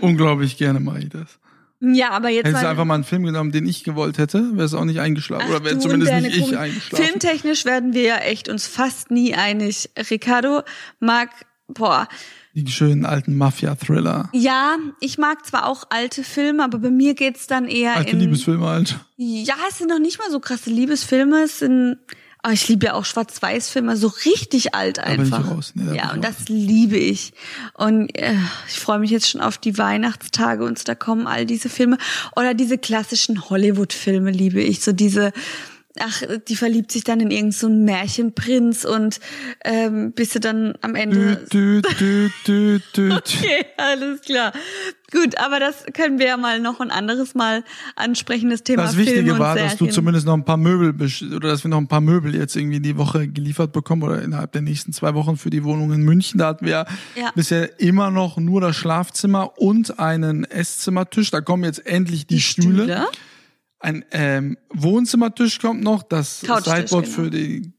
Unglaublich 0.00 0.56
gerne 0.56 0.80
mache 0.80 1.00
ich 1.00 1.08
das. 1.10 1.38
Ja, 1.82 2.10
aber 2.10 2.28
jetzt 2.28 2.46
Hättest 2.46 2.62
du 2.62 2.68
einfach 2.68 2.84
mal 2.84 2.94
einen 2.94 3.04
Film 3.04 3.22
genommen, 3.24 3.52
den 3.52 3.66
ich 3.66 3.84
gewollt 3.84 4.18
hätte, 4.18 4.54
wäre 4.54 4.66
es 4.66 4.74
auch 4.74 4.84
nicht 4.84 5.00
eingeschlafen. 5.00 5.46
Ach 5.46 5.50
Oder 5.56 5.64
wäre 5.64 5.78
zumindest 5.78 6.12
nicht 6.12 6.36
ich 6.36 6.58
eingeschlafen. 6.58 7.04
Filmtechnisch 7.06 7.64
werden 7.64 7.94
wir 7.94 8.02
ja 8.02 8.16
echt 8.18 8.50
uns 8.50 8.66
fast 8.66 9.10
nie 9.10 9.34
einig. 9.34 9.88
Ricardo 10.10 10.62
mag, 10.98 11.30
boah, 11.68 12.06
Die 12.54 12.70
schönen 12.70 13.06
alten 13.06 13.34
Mafia-Thriller. 13.38 14.28
ja, 14.34 14.76
ich 15.00 15.16
mag 15.16 15.46
zwar 15.46 15.66
auch 15.66 15.84
alte 15.88 16.22
Filme, 16.22 16.64
aber 16.64 16.80
bei 16.80 16.90
mir 16.90 17.14
geht's 17.14 17.46
dann 17.46 17.66
eher 17.66 17.96
Alte 17.96 18.10
in. 18.10 18.20
Liebesfilme, 18.20 18.66
Alter. 18.66 19.00
Ja, 19.16 19.54
es 19.70 19.78
sind 19.78 19.88
noch 19.88 20.00
nicht 20.00 20.18
mal 20.18 20.30
so 20.30 20.38
krasse 20.38 20.68
Liebesfilme, 20.68 21.44
es 21.44 21.60
sind. 21.60 21.96
Aber 22.42 22.52
ich 22.52 22.66
liebe 22.68 22.86
ja 22.86 22.94
auch 22.94 23.04
Schwarz-Weiß-Filme, 23.04 23.96
so 23.96 24.08
richtig 24.24 24.74
alt 24.74 24.98
einfach. 24.98 25.44
Nee, 25.74 25.84
da 25.86 25.94
ja, 25.94 26.12
und 26.12 26.24
raus. 26.24 26.34
das 26.38 26.48
liebe 26.48 26.96
ich. 26.96 27.32
Und 27.74 28.16
äh, 28.18 28.34
ich 28.68 28.80
freue 28.80 28.98
mich 28.98 29.10
jetzt 29.10 29.28
schon 29.28 29.40
auf 29.40 29.58
die 29.58 29.76
Weihnachtstage 29.76 30.64
und 30.64 30.88
da 30.88 30.94
kommen 30.94 31.26
all 31.26 31.44
diese 31.44 31.68
Filme. 31.68 31.98
Oder 32.36 32.54
diese 32.54 32.78
klassischen 32.78 33.50
Hollywood-Filme 33.50 34.30
liebe 34.30 34.62
ich. 34.62 34.80
So 34.80 34.92
diese, 34.92 35.32
ach, 35.98 36.22
die 36.48 36.56
verliebt 36.56 36.92
sich 36.92 37.04
dann 37.04 37.20
in 37.20 37.30
irgendeinen 37.30 37.52
so 37.52 37.68
Märchenprinz 37.68 38.84
und 38.84 39.20
ähm, 39.64 40.12
bis 40.12 40.32
sie 40.32 40.40
dann 40.40 40.74
am 40.82 40.94
Ende 40.94 41.44
Dü, 41.52 41.82
dü, 41.82 42.30
dü, 42.46 42.80
dü. 42.96 43.12
Okay, 43.12 43.66
alles 43.76 44.20
klar. 44.22 44.52
Gut, 45.12 45.36
aber 45.38 45.58
das 45.58 45.84
können 45.92 46.20
wir 46.20 46.26
ja 46.26 46.36
mal 46.36 46.60
noch 46.60 46.78
ein 46.80 46.92
anderes 46.92 47.34
Mal 47.34 47.64
ansprechen, 47.96 48.50
das 48.50 48.62
Thema 48.62 48.82
Das 48.82 48.94
Filme 48.94 49.10
Wichtige 49.10 49.38
war, 49.40 49.56
dass 49.56 49.72
du 49.72 49.78
Serien. 49.78 49.94
zumindest 49.94 50.26
noch 50.26 50.34
ein 50.34 50.44
paar 50.44 50.56
Möbel 50.56 50.94
oder 51.34 51.48
dass 51.48 51.64
wir 51.64 51.68
noch 51.68 51.78
ein 51.78 51.88
paar 51.88 52.00
Möbel 52.00 52.34
jetzt 52.36 52.54
irgendwie 52.54 52.78
die 52.78 52.96
Woche 52.96 53.26
geliefert 53.26 53.72
bekommen 53.72 54.04
oder 54.04 54.22
innerhalb 54.22 54.52
der 54.52 54.62
nächsten 54.62 54.92
zwei 54.92 55.14
Wochen 55.14 55.36
für 55.36 55.50
die 55.50 55.64
Wohnung 55.64 55.92
in 55.92 56.02
München. 56.02 56.38
Da 56.38 56.46
hatten 56.48 56.64
wir 56.64 56.86
Ja. 57.16 57.32
bisher 57.34 57.80
immer 57.80 58.12
noch 58.12 58.36
nur 58.36 58.60
das 58.60 58.76
Schlafzimmer 58.76 59.58
und 59.58 59.98
einen 59.98 60.44
Esszimmertisch. 60.44 61.32
Da 61.32 61.40
kommen 61.40 61.64
jetzt 61.64 61.84
endlich 61.86 62.28
die, 62.28 62.40
Stühle. 62.40 63.08
Ein 63.80 64.04
ähm, 64.12 64.56
Wohnzimmertisch 64.72 65.58
kommt 65.58 65.82
noch, 65.82 66.02
das 66.02 66.40
Sideboard 66.40 66.90
genau. 66.90 67.02
für 67.06 67.30
die 67.30 67.72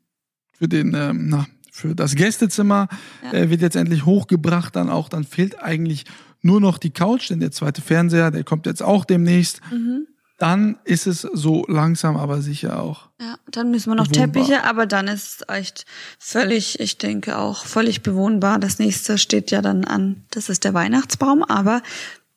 für 0.51 0.67
den 0.67 0.93
ähm, 0.95 1.29
na 1.29 1.47
für 1.71 1.95
das 1.95 2.15
Gästezimmer 2.15 2.87
Ja. 3.23 3.33
äh, 3.33 3.49
wird 3.49 3.61
jetzt 3.61 3.75
endlich 3.75 4.05
hochgebracht. 4.05 4.75
Dann 4.75 4.89
auch 4.89 5.09
dann 5.09 5.23
fehlt 5.23 5.59
eigentlich 5.61 6.05
nur 6.41 6.59
noch 6.59 6.77
die 6.79 6.89
Couch, 6.89 7.29
denn 7.29 7.39
der 7.39 7.51
zweite 7.51 7.81
Fernseher, 7.81 8.31
der 8.31 8.43
kommt 8.43 8.65
jetzt 8.65 8.81
auch 8.83 9.05
demnächst. 9.05 9.61
Mhm. 9.71 10.07
dann 10.39 10.79
ist 10.85 11.05
es 11.05 11.21
so 11.21 11.65
langsam 11.67 12.17
aber 12.17 12.41
sicher 12.41 12.81
auch. 12.81 13.09
Ja, 13.21 13.35
dann 13.51 13.69
müssen 13.69 13.91
wir 13.91 13.95
noch 13.95 14.07
Bewohnbar. 14.07 14.43
Teppiche, 14.43 14.63
aber 14.63 14.87
dann 14.87 15.07
ist 15.07 15.47
echt 15.49 15.85
völlig, 16.17 16.79
ich 16.79 16.97
denke 16.97 17.37
auch 17.37 17.63
völlig 17.63 18.01
bewohnbar. 18.01 18.57
Das 18.57 18.79
nächste 18.79 19.19
steht 19.19 19.51
ja 19.51 19.61
dann 19.61 19.85
an. 19.85 20.23
Das 20.31 20.49
ist 20.49 20.63
der 20.63 20.73
Weihnachtsbaum, 20.73 21.43
aber 21.43 21.83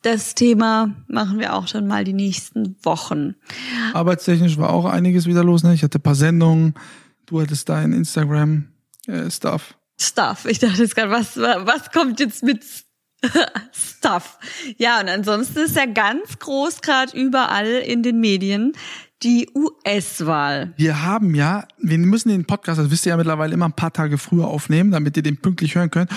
das 0.05 0.35
Thema 0.35 0.95
machen 1.09 1.39
wir 1.39 1.55
auch 1.55 1.67
dann 1.67 1.87
mal 1.87 2.05
die 2.05 2.13
nächsten 2.13 2.77
Wochen. 2.83 3.35
Arbeitstechnisch 3.95 4.59
war 4.59 4.71
auch 4.71 4.85
einiges 4.85 5.27
wieder 5.27 5.43
los. 5.43 5.63
Ne? 5.63 5.73
Ich 5.73 5.83
hatte 5.83 5.99
ein 5.99 6.03
paar 6.03 6.15
Sendungen. 6.15 6.75
Du 7.27 7.41
hattest 7.41 7.69
dein 7.71 7.93
Instagram-Stuff. 7.93 9.75
Stuff. 9.99 10.45
Ich 10.45 10.59
dachte 10.59 10.83
jetzt 10.83 10.95
gerade, 10.95 11.11
was, 11.11 11.37
was 11.37 11.91
kommt 11.91 12.21
jetzt 12.21 12.43
mit 12.43 12.63
Stuff? 13.73 14.39
Ja, 14.77 15.01
und 15.01 15.09
ansonsten 15.09 15.61
ist 15.61 15.77
ja 15.77 15.87
ganz 15.87 16.39
groß 16.39 16.83
gerade 16.83 17.17
überall 17.17 17.67
in 17.67 18.03
den 18.03 18.21
Medien 18.21 18.73
die 19.23 19.49
US-Wahl. 19.55 20.75
Wir 20.77 21.03
haben 21.03 21.35
ja, 21.35 21.67
wir 21.79 21.97
müssen 21.97 22.29
den 22.29 22.45
Podcast, 22.45 22.79
das 22.79 22.91
wisst 22.91 23.07
ihr 23.07 23.11
ja 23.11 23.17
mittlerweile, 23.17 23.55
immer 23.55 23.67
ein 23.67 23.73
paar 23.73 23.93
Tage 23.93 24.19
früher 24.19 24.49
aufnehmen, 24.49 24.91
damit 24.91 25.17
ihr 25.17 25.23
den 25.23 25.39
pünktlich 25.39 25.77
hören 25.77 25.91
könnt. 25.91 26.11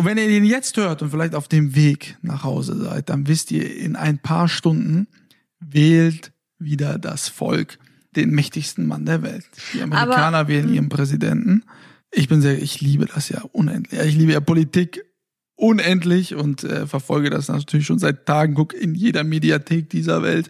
Und 0.00 0.06
wenn 0.06 0.16
ihr 0.16 0.28
den 0.28 0.46
jetzt 0.46 0.78
hört 0.78 1.02
und 1.02 1.10
vielleicht 1.10 1.34
auf 1.34 1.46
dem 1.46 1.74
Weg 1.74 2.16
nach 2.22 2.42
Hause 2.42 2.74
seid, 2.74 3.10
dann 3.10 3.26
wisst 3.28 3.50
ihr, 3.50 3.76
in 3.76 3.96
ein 3.96 4.16
paar 4.18 4.48
Stunden 4.48 5.08
wählt 5.58 6.32
wieder 6.58 6.98
das 6.98 7.28
Volk 7.28 7.78
den 8.16 8.30
mächtigsten 8.30 8.86
Mann 8.86 9.04
der 9.04 9.22
Welt. 9.22 9.44
Die 9.74 9.82
Amerikaner 9.82 10.38
Aber- 10.38 10.48
wählen 10.48 10.72
ihren 10.72 10.88
Präsidenten. 10.88 11.64
Ich 12.10 12.28
bin 12.28 12.40
sehr, 12.40 12.62
ich 12.62 12.80
liebe 12.80 13.04
das 13.04 13.28
ja 13.28 13.42
unendlich. 13.52 14.00
Ich 14.00 14.16
liebe 14.16 14.32
ja 14.32 14.40
Politik 14.40 15.02
unendlich 15.54 16.34
und 16.34 16.64
äh, 16.64 16.86
verfolge 16.86 17.28
das 17.28 17.48
natürlich 17.48 17.84
schon 17.84 17.98
seit 17.98 18.24
Tagen. 18.24 18.54
Guck 18.54 18.72
in 18.72 18.94
jeder 18.94 19.22
Mediathek 19.22 19.90
dieser 19.90 20.22
Welt, 20.22 20.48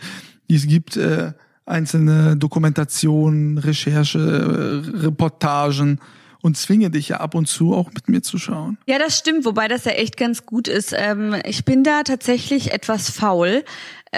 die 0.49 0.55
es 0.55 0.69
gibt, 0.69 0.97
äh, 0.97 1.33
einzelne 1.67 2.37
Dokumentationen, 2.37 3.59
Recherche, 3.59 4.21
äh, 4.21 4.97
Reportagen 5.01 5.99
und 6.43 6.57
zwinge 6.57 6.91
dich 6.91 7.09
ja 7.09 7.19
ab 7.19 7.35
und 7.35 7.47
zu 7.47 7.75
auch 7.75 7.91
mit 7.93 8.09
mir 8.09 8.23
zu 8.23 8.39
schauen. 8.39 8.79
Ja, 8.87 8.99
das 8.99 9.19
stimmt, 9.19 9.45
wobei 9.45 9.69
das 9.69 9.85
ja 9.85 9.93
echt 9.93 10.17
ganz 10.17 10.47
gut 10.47 10.69
ist. 10.69 10.95
Ähm, 10.97 11.37
ich 11.45 11.65
bin 11.65 11.85
da 11.85 12.03
tatsächlich 12.03 12.73
etwas 12.73 13.11
faul, 13.11 13.65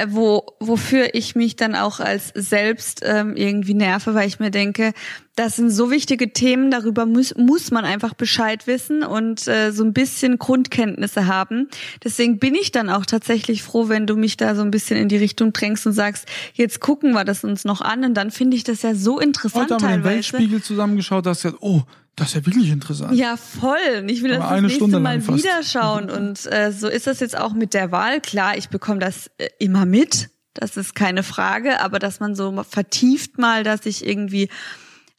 wo, 0.09 0.47
wofür 0.59 1.15
ich 1.15 1.35
mich 1.35 1.57
dann 1.57 1.75
auch 1.75 2.01
als 2.01 2.33
selbst 2.35 3.01
ähm, 3.05 3.37
irgendwie 3.37 3.75
nerve, 3.75 4.15
weil 4.15 4.27
ich 4.27 4.41
mir 4.41 4.51
denke, 4.51 4.93
das 5.37 5.57
sind 5.57 5.71
so 5.71 5.91
wichtige 5.91 6.33
Themen, 6.33 6.71
darüber 6.71 7.05
muss, 7.05 7.35
muss 7.37 7.71
man 7.71 7.85
einfach 7.85 8.15
Bescheid 8.15 8.67
wissen 8.67 9.03
und 9.03 9.47
äh, 9.49 9.71
so 9.73 9.85
ein 9.85 9.93
bisschen 9.93 10.39
Grundkenntnisse 10.39 11.27
haben. 11.27 11.69
Deswegen 12.05 12.39
bin 12.39 12.55
ich 12.55 12.73
dann 12.73 12.89
auch 12.89 13.05
tatsächlich 13.05 13.63
froh, 13.63 13.89
wenn 13.89 14.07
du 14.07 14.17
mich 14.17 14.37
da 14.37 14.55
so 14.55 14.63
ein 14.63 14.71
bisschen 14.71 14.97
in 14.97 15.09
die 15.09 15.17
Richtung 15.17 15.53
drängst 15.53 15.87
und 15.87 15.93
sagst, 15.93 16.27
jetzt 16.55 16.81
gucken 16.81 17.13
wir 17.13 17.25
das 17.25 17.45
uns 17.45 17.65
noch 17.65 17.83
an 17.83 18.05
und 18.05 18.15
dann 18.15 18.31
finde 18.31 18.57
ich 18.57 18.65
das 18.65 18.83
ja 18.83 18.95
so 18.95 19.21
interessant 19.21 19.71
Heute 19.71 19.75
haben 19.75 19.83
wir 19.83 19.89
den 19.89 20.03
teilweise. 20.03 20.15
Weltspiegel 20.15 20.63
zusammengeschaut, 20.63 21.27
hast 21.27 21.45
du 21.45 21.49
gesagt, 21.49 21.63
oh, 21.63 21.83
das 22.17 22.29
ist 22.29 22.35
ja 22.35 22.47
wirklich 22.47 22.71
interessant. 22.71 23.15
Ja, 23.15 23.39
voll. 23.39 23.79
Und 24.01 24.11
Ich 24.11 24.23
will 24.23 24.35
Aber 24.35 24.43
das 24.43 24.51
das 24.51 24.61
nächste 24.61 24.77
Stunde 24.77 25.01
Mal 25.01 25.27
wieder 25.27 25.63
schauen. 25.63 26.11
Und 26.11 26.45
äh, 26.53 26.71
so 26.71 26.89
ist 26.89 27.07
das 27.07 27.21
jetzt 27.21 27.39
auch 27.39 27.55
mit 27.55 27.73
der 27.73 27.91
Wahl. 27.91 28.21
Klar, 28.21 28.59
ich 28.59 28.69
bekomme 28.69 28.99
das 28.99 29.31
äh, 29.39 29.49
immer 29.59 29.82
mit. 29.87 30.31
Das 30.55 30.77
ist 30.77 30.95
keine 30.95 31.23
Frage. 31.23 31.81
Aber 31.81 31.99
dass 31.99 32.21
man 32.21 32.35
so 32.35 32.63
vertieft 32.69 33.39
mal, 33.39 33.65
dass 33.65 33.87
ich 33.87 34.07
irgendwie 34.07 34.49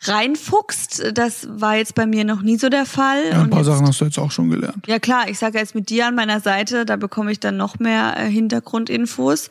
reinfuchst, 0.07 1.11
das 1.13 1.47
war 1.49 1.77
jetzt 1.77 1.95
bei 1.95 2.05
mir 2.05 2.25
noch 2.25 2.41
nie 2.41 2.57
so 2.57 2.69
der 2.69 2.85
Fall. 2.85 3.23
Ja, 3.31 3.41
ein 3.41 3.49
paar 3.49 3.59
jetzt, 3.59 3.67
Sachen 3.67 3.87
hast 3.87 4.01
du 4.01 4.05
jetzt 4.05 4.17
auch 4.17 4.31
schon 4.31 4.49
gelernt. 4.49 4.85
ja 4.87 4.99
klar, 4.99 5.29
ich 5.29 5.39
sage 5.39 5.57
jetzt 5.57 5.75
mit 5.75 5.89
dir 5.89 6.07
an 6.07 6.15
meiner 6.15 6.39
Seite, 6.39 6.85
da 6.85 6.97
bekomme 6.97 7.31
ich 7.31 7.39
dann 7.39 7.57
noch 7.57 7.79
mehr 7.79 8.15
äh, 8.17 8.29
Hintergrundinfos. 8.29 9.49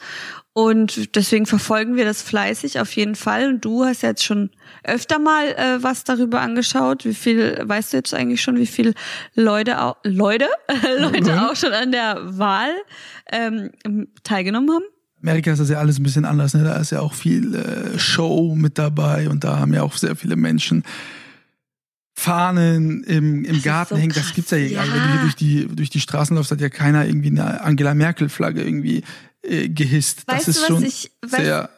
Und 0.55 1.17
deswegen 1.17 1.47
verfolgen 1.47 1.97
wir 1.97 2.05
das 2.05 2.21
fleißig 2.21 2.79
auf 2.79 2.95
jeden 2.95 3.15
Fall. 3.15 3.49
Und 3.49 3.65
du 3.65 3.87
hast 3.87 4.03
ja 4.03 4.11
jetzt 4.11 4.23
schon 4.23 4.51
öfter 4.85 5.19
mal 5.19 5.47
äh, 5.47 5.83
was 5.83 6.05
darüber 6.05 6.43
angeschaut. 6.43 7.07
Wie 7.07 7.15
viel, 7.15 7.59
weißt 7.65 7.93
du 7.93 7.97
jetzt 7.97 8.13
eigentlich 8.13 8.43
schon, 8.43 8.59
wie 8.59 8.67
viel 8.67 8.93
Leute 9.35 9.81
auch, 9.81 9.97
Leute, 10.05 10.49
Leute 10.99 11.49
auch 11.49 11.57
schon 11.57 11.73
an 11.73 11.91
der 11.91 12.19
Wahl 12.39 12.71
ähm, 13.31 13.71
teilgenommen 14.25 14.71
haben? 14.71 14.85
Amerika 15.23 15.53
ist 15.53 15.59
das 15.61 15.69
ja 15.71 15.79
alles 15.79 15.99
ein 15.99 16.03
bisschen 16.03 16.25
anders, 16.25 16.53
ne? 16.55 16.65
Da 16.65 16.77
ist 16.77 16.91
ja 16.91 17.01
auch 17.01 17.15
viel 17.15 17.55
äh, 17.55 17.99
Show 17.99 18.55
mit 18.57 18.77
dabei 18.79 19.29
und 19.29 19.45
da 19.45 19.59
haben 19.61 19.73
ja 19.73 19.83
auch 19.83 19.97
sehr 19.97 20.17
viele 20.17 20.37
Menschen 20.37 20.83
Fahnen 22.15 23.03
im, 23.05 23.45
im 23.45 23.63
Garten 23.63 23.95
so 23.95 24.01
hängen. 24.01 24.13
Das 24.15 24.35
gibt's 24.35 24.51
ja 24.51 24.59
hier. 24.59 24.81
Also 24.81 24.93
wenn 24.93 25.01
du 25.01 25.07
hier 25.07 25.17
Ja. 25.17 25.23
durch 25.23 25.35
die, 25.35 25.67
durch 25.67 25.91
die 25.91 26.01
Straßen 26.01 26.37
läufst, 26.37 26.51
hat 26.53 26.61
ja 26.61 26.69
keiner 26.69 27.07
irgendwie 27.07 27.29
eine 27.29 27.63
Angela 27.63 27.95
Merkel-Flagge 27.95 28.63
irgendwie 28.63 29.03
äh, 29.43 29.69
gehisst. 29.69 30.25
Das 30.27 30.37
Weißt 30.39 30.49
ist 30.49 30.59
du, 30.59 30.63
was 30.63 30.69
schon 30.69 30.85
ich- 30.85 31.11
sehr 31.27 31.71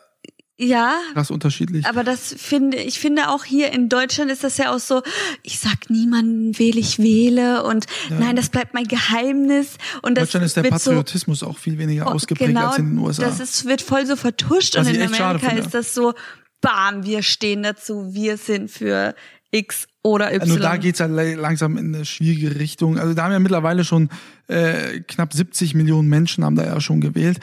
Ja, 0.57 0.95
krass 1.15 1.33
unterschiedlich. 1.33 1.85
Aber 1.87 2.05
das 2.05 2.33
finde 2.39 2.77
ich 2.77 3.01
finde 3.01 3.29
auch 3.31 3.45
hier 3.45 3.73
in 3.73 3.89
Deutschland 3.89 4.31
ist 4.31 4.45
das 4.45 4.57
ja 4.57 4.73
auch 4.73 4.79
so, 4.79 5.03
ich 5.43 5.59
sag 5.59 5.91
niemanden 5.91 6.57
wähle 6.59 6.79
ich 6.79 7.01
wähle 7.01 7.65
und 7.65 7.87
nein, 8.09 8.37
das 8.37 8.51
bleibt 8.51 8.73
mein 8.73 8.87
Geheimnis 8.87 9.77
und 10.03 10.11
In 10.11 10.15
das 10.15 10.25
Deutschland 10.29 10.47
ist 10.47 10.57
der 10.57 10.63
wird 10.65 10.81
so 10.81 10.91
Patriotismus 10.91 11.43
auch 11.43 11.59
viel 11.59 11.77
weniger 11.79 12.07
Oh, 12.07 12.11
ausgeprägt 12.13 12.49
genau, 12.51 12.69
als 12.69 12.79
in 12.79 12.91
den 12.91 12.99
USA. 12.99 13.23
Das 13.25 13.41
ist, 13.41 13.65
wird 13.65 13.83
voll 13.83 14.07
so 14.07 14.15
vertuscht 14.15 14.77
Was 14.77 14.87
und 14.87 14.95
in 14.95 15.03
Amerika 15.03 15.49
ist 15.51 15.75
das 15.75 15.93
so, 15.93 16.15
bam, 16.61 17.05
wir 17.05 17.23
stehen 17.23 17.65
dazu, 17.65 18.15
wir 18.15 18.37
sind 18.37 18.71
für 18.71 19.17
X 19.51 19.87
oder 20.03 20.29
Y. 20.35 20.41
Also 20.43 20.59
da 20.59 20.77
geht's 20.77 20.99
ja 21.01 21.07
le- 21.07 21.35
langsam 21.35 21.77
in 21.79 21.95
eine 21.95 22.05
schwierige 22.05 22.59
Richtung. 22.61 22.99
Also 22.99 23.15
da 23.15 23.25
haben 23.25 23.33
ja 23.33 23.39
mittlerweile 23.39 23.85
schon 23.85 24.09
äh, 24.49 25.01
knapp 25.01 25.33
70 25.33 25.75
Millionen 25.75 26.09
Menschen 26.09 26.45
haben 26.45 26.57
da 26.57 26.65
ja 26.65 26.81
schon 26.81 27.01
gewählt. 27.01 27.41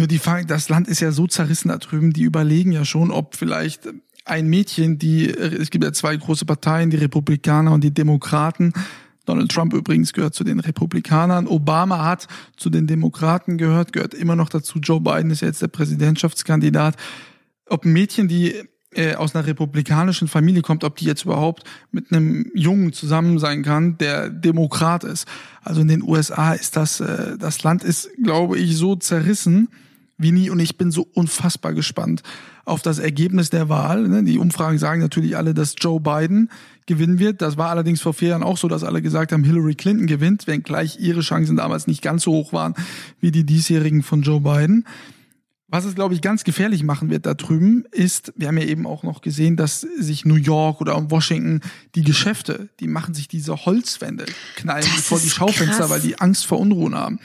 Nur 0.00 0.06
die 0.06 0.18
Frage, 0.18 0.46
das 0.46 0.70
Land 0.70 0.88
ist 0.88 1.00
ja 1.00 1.12
so 1.12 1.26
zerrissen 1.26 1.68
da 1.68 1.76
drüben, 1.76 2.14
die 2.14 2.22
überlegen 2.22 2.72
ja 2.72 2.86
schon, 2.86 3.10
ob 3.10 3.36
vielleicht 3.36 3.86
ein 4.24 4.46
Mädchen, 4.46 4.96
die, 4.96 5.28
es 5.28 5.68
gibt 5.68 5.84
ja 5.84 5.92
zwei 5.92 6.16
große 6.16 6.46
Parteien, 6.46 6.88
die 6.88 6.96
Republikaner 6.96 7.70
und 7.72 7.84
die 7.84 7.92
Demokraten. 7.92 8.72
Donald 9.26 9.52
Trump 9.52 9.74
übrigens 9.74 10.14
gehört 10.14 10.34
zu 10.34 10.42
den 10.42 10.58
Republikanern. 10.58 11.46
Obama 11.46 12.02
hat 12.02 12.28
zu 12.56 12.70
den 12.70 12.86
Demokraten 12.86 13.58
gehört, 13.58 13.92
gehört 13.92 14.14
immer 14.14 14.36
noch 14.36 14.48
dazu. 14.48 14.78
Joe 14.78 15.02
Biden 15.02 15.30
ist 15.30 15.42
ja 15.42 15.48
jetzt 15.48 15.60
der 15.60 15.68
Präsidentschaftskandidat. 15.68 16.96
Ob 17.66 17.84
ein 17.84 17.92
Mädchen, 17.92 18.26
die 18.26 18.54
äh, 18.94 19.16
aus 19.16 19.34
einer 19.34 19.46
republikanischen 19.46 20.28
Familie 20.28 20.62
kommt, 20.62 20.82
ob 20.82 20.96
die 20.96 21.04
jetzt 21.04 21.26
überhaupt 21.26 21.64
mit 21.90 22.10
einem 22.10 22.50
Jungen 22.54 22.94
zusammen 22.94 23.38
sein 23.38 23.62
kann, 23.62 23.98
der 23.98 24.30
Demokrat 24.30 25.04
ist. 25.04 25.28
Also 25.62 25.82
in 25.82 25.88
den 25.88 26.02
USA 26.02 26.54
ist 26.54 26.76
das, 26.76 27.00
äh, 27.00 27.36
das 27.36 27.62
Land 27.62 27.84
ist, 27.84 28.08
glaube 28.24 28.58
ich, 28.58 28.78
so 28.78 28.96
zerrissen 28.96 29.68
wie 30.20 30.32
nie 30.32 30.50
und 30.50 30.60
ich 30.60 30.76
bin 30.76 30.90
so 30.90 31.06
unfassbar 31.14 31.72
gespannt 31.72 32.22
auf 32.64 32.82
das 32.82 32.98
Ergebnis 32.98 33.50
der 33.50 33.68
Wahl. 33.68 34.06
ne? 34.06 34.22
Die 34.22 34.38
Umfragen 34.38 34.78
sagen 34.78 35.00
natürlich 35.00 35.36
alle, 35.36 35.54
dass 35.54 35.74
Joe 35.78 36.00
Biden 36.00 36.50
gewinnen 36.86 37.18
wird. 37.18 37.42
Das 37.42 37.56
war 37.56 37.70
allerdings 37.70 38.00
vor 38.00 38.14
vier 38.14 38.30
Jahren 38.30 38.42
auch 38.42 38.58
so, 38.58 38.68
dass 38.68 38.84
alle 38.84 39.02
gesagt 39.02 39.32
haben, 39.32 39.44
Hillary 39.44 39.74
Clinton 39.74 40.06
gewinnt, 40.06 40.46
wenngleich 40.46 41.00
ihre 41.00 41.20
Chancen 41.20 41.56
damals 41.56 41.86
nicht 41.86 42.02
ganz 42.02 42.22
so 42.22 42.32
hoch 42.32 42.52
waren 42.52 42.74
wie 43.20 43.30
die 43.30 43.44
diesjährigen 43.44 44.02
von 44.02 44.22
Joe 44.22 44.40
Biden. 44.40 44.86
Was 45.72 45.84
es, 45.84 45.94
glaube 45.94 46.14
ich, 46.14 46.20
ganz 46.20 46.42
gefährlich 46.42 46.82
machen 46.82 47.10
wird 47.10 47.26
da 47.26 47.34
drüben, 47.34 47.84
ist, 47.92 48.32
wir 48.34 48.48
haben 48.48 48.58
ja 48.58 48.64
eben 48.64 48.88
auch 48.88 49.04
noch 49.04 49.20
gesehen, 49.22 49.56
dass 49.56 49.82
sich 49.82 50.24
New 50.24 50.34
York 50.34 50.80
oder 50.80 51.10
Washington, 51.12 51.60
die 51.94 52.02
Geschäfte, 52.02 52.68
die 52.80 52.88
machen 52.88 53.14
sich 53.14 53.28
diese 53.28 53.54
Holzwände, 53.54 54.26
knallen 54.56 54.84
Das 54.96 55.06
vor 55.06 55.20
die 55.20 55.30
Schaufenster, 55.30 55.76
krass. 55.76 55.90
weil 55.90 56.00
die 56.00 56.18
Angst 56.18 56.44
vor 56.46 56.58
Unruhen 56.58 56.96
haben. 56.96 57.20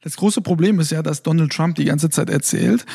Das 0.00 0.16
große 0.16 0.40
Problem 0.40 0.80
ist 0.80 0.90
ja, 0.90 1.02
dass 1.02 1.22
Donald 1.22 1.52
Trump 1.52 1.76
die 1.76 1.84
ganze 1.84 2.10
Zeit 2.10 2.30
erzählt, 2.30 2.86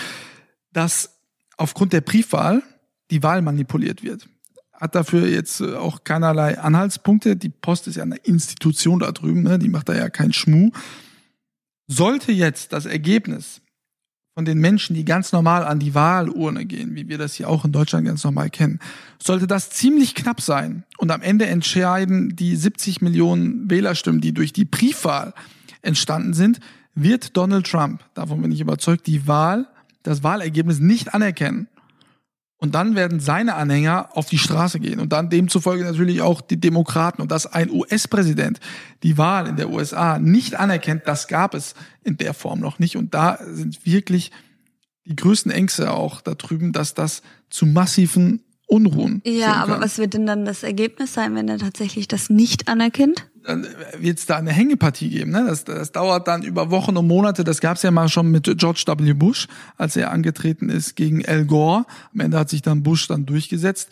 dass 0.72 1.18
aufgrund 1.58 1.94
der 1.94 2.02
Briefwahl 2.02 2.64
die 3.12 3.24
Wahl 3.24 3.42
manipuliert 3.42 4.04
wird. 4.04 4.28
Hat 4.74 4.96
dafür 4.96 5.28
jetzt 5.28 5.62
äh, 5.62 5.76
auch 5.76 6.04
keinerlei 6.04 6.58
Anhaltspunkte. 6.58 7.36
Die 7.36 7.50
Post 7.50 7.88
ist 7.88 7.96
ja 7.96 8.04
eine 8.04 8.18
Institution 8.18 9.00
da 9.00 9.12
drüben, 9.12 9.44
ne? 9.44 9.60
die 9.60 9.70
macht 9.70 9.90
da 9.90 9.96
ja 9.96 10.10
keinen 10.10 10.34
Schmuh. 10.34 10.72
Sollte 11.88 12.32
jetzt 12.32 12.74
das 12.74 12.86
Ergebnis 12.86 13.62
von 14.34 14.46
den 14.46 14.58
Menschen, 14.58 14.96
die 14.96 15.06
ganz 15.06 15.32
normal 15.32 15.64
an 15.64 15.80
die 15.80 15.94
Wahlurne 15.94 16.66
gehen, 16.66 16.96
wie 16.96 17.08
wir 17.08 17.20
das 17.20 17.36
hier 17.36 17.50
auch 17.50 17.66
in 17.66 17.72
Deutschland 17.72 18.08
ganz 18.08 18.24
normal 18.24 18.50
kennen, 18.50 18.80
sollte 19.22 19.46
das 19.46 19.70
ziemlich 19.70 20.16
knapp 20.16 20.42
sein 20.42 20.86
und 20.98 21.12
am 21.12 21.22
Ende 21.22 21.46
entscheiden 21.46 22.36
die 22.36 22.56
70 22.56 23.02
Millionen 23.02 23.70
Wählerstimmen, 23.70 24.22
die 24.22 24.34
durch 24.34 24.52
die 24.52 24.66
Briefwahl 24.66 25.34
entstanden 25.84 26.34
sind, 26.34 26.60
wird 26.96 27.36
Donald 27.38 27.68
Trump, 27.68 28.04
davon 28.14 28.42
bin 28.42 28.52
ich 28.52 28.62
überzeugt, 28.62 29.08
die 29.08 29.28
Wahl, 29.28 29.68
das 30.04 30.24
Wahlergebnis 30.24 30.80
nicht 30.80 31.14
anerkennen. 31.14 31.68
Und 32.58 32.76
dann 32.76 32.96
werden 32.96 33.20
seine 33.20 33.56
Anhänger 33.56 34.10
auf 34.14 34.28
die 34.28 34.38
Straße 34.38 34.80
gehen 34.80 35.02
und 35.02 35.12
dann 35.12 35.30
demzufolge 35.30 35.84
natürlich 35.84 36.22
auch 36.22 36.40
die 36.40 36.60
Demokraten. 36.60 37.22
Und 37.22 37.30
dass 37.30 37.46
ein 37.46 37.70
US-Präsident 37.70 38.62
die 39.04 39.18
Wahl 39.18 39.48
in 39.48 39.58
der 39.58 39.70
USA 39.70 40.18
nicht 40.18 40.56
anerkennt, 40.56 41.02
das 41.06 41.28
gab 41.28 41.56
es 41.56 41.76
in 42.06 42.16
der 42.16 42.34
Form 42.34 42.62
noch 42.62 42.80
nicht. 42.80 42.96
Und 42.96 43.14
da 43.14 43.38
sind 43.46 43.86
wirklich 43.86 44.32
die 45.06 45.18
größten 45.18 45.52
Ängste 45.52 45.92
auch 45.92 46.22
da 46.22 46.36
drüben, 46.36 46.72
dass 46.72 46.94
das 46.94 47.22
zu 47.50 47.66
massiven 47.66 48.42
Unruhen 48.66 49.22
ja, 49.26 49.56
aber 49.56 49.82
was 49.82 49.98
wird 49.98 50.14
denn 50.14 50.26
dann 50.26 50.46
das 50.46 50.64
Ergebnis 50.64 51.14
sein, 51.14 51.36
wenn 51.36 51.50
er 51.50 51.58
tatsächlich 51.58 52.08
das 52.08 52.30
nicht 52.30 52.70
anerkennt? 52.70 53.30
Dann 53.44 53.68
wird 53.98 54.20
es 54.20 54.26
da 54.26 54.38
eine 54.38 54.52
Hängepartie 54.52 55.10
geben. 55.10 55.32
Ne? 55.32 55.46
Das, 55.48 55.66
das 55.66 55.92
dauert 55.92 56.28
dann 56.28 56.44
über 56.44 56.72
Wochen 56.72 56.96
und 56.98 57.08
Monate. 57.08 57.44
Das 57.44 57.60
gab 57.60 57.78
es 57.78 57.84
ja 57.84 57.92
mal 57.92 58.10
schon 58.10 58.32
mit 58.32 58.46
George 58.58 58.84
W. 58.86 59.14
Bush, 59.14 59.48
als 59.78 59.96
er 59.96 60.12
angetreten 60.12 60.70
ist 60.70 60.96
gegen 60.96 61.26
Al 61.26 61.46
Gore. 61.46 61.86
Am 62.14 62.20
Ende 62.20 62.40
hat 62.40 62.50
sich 62.50 62.62
dann 62.62 62.84
Bush 62.84 63.08
dann 63.08 63.26
durchgesetzt. 63.26 63.90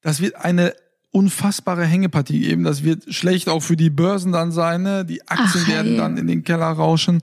Das 0.00 0.20
wird 0.20 0.36
eine 0.36 0.74
unfassbare 1.10 1.84
Hängepartie 1.84 2.40
geben. 2.40 2.64
Das 2.64 2.82
wird 2.82 3.12
schlecht 3.14 3.48
auch 3.48 3.60
für 3.60 3.76
die 3.76 3.90
Börsen 3.90 4.32
dann 4.32 4.52
sein. 4.52 4.82
Ne? 4.82 5.04
Die 5.04 5.22
Aktien 5.28 5.64
Ach, 5.64 5.68
werden 5.68 5.90
hey. 5.92 5.96
dann 5.96 6.16
in 6.16 6.26
den 6.26 6.44
Keller 6.44 6.66
rauschen. 6.66 7.20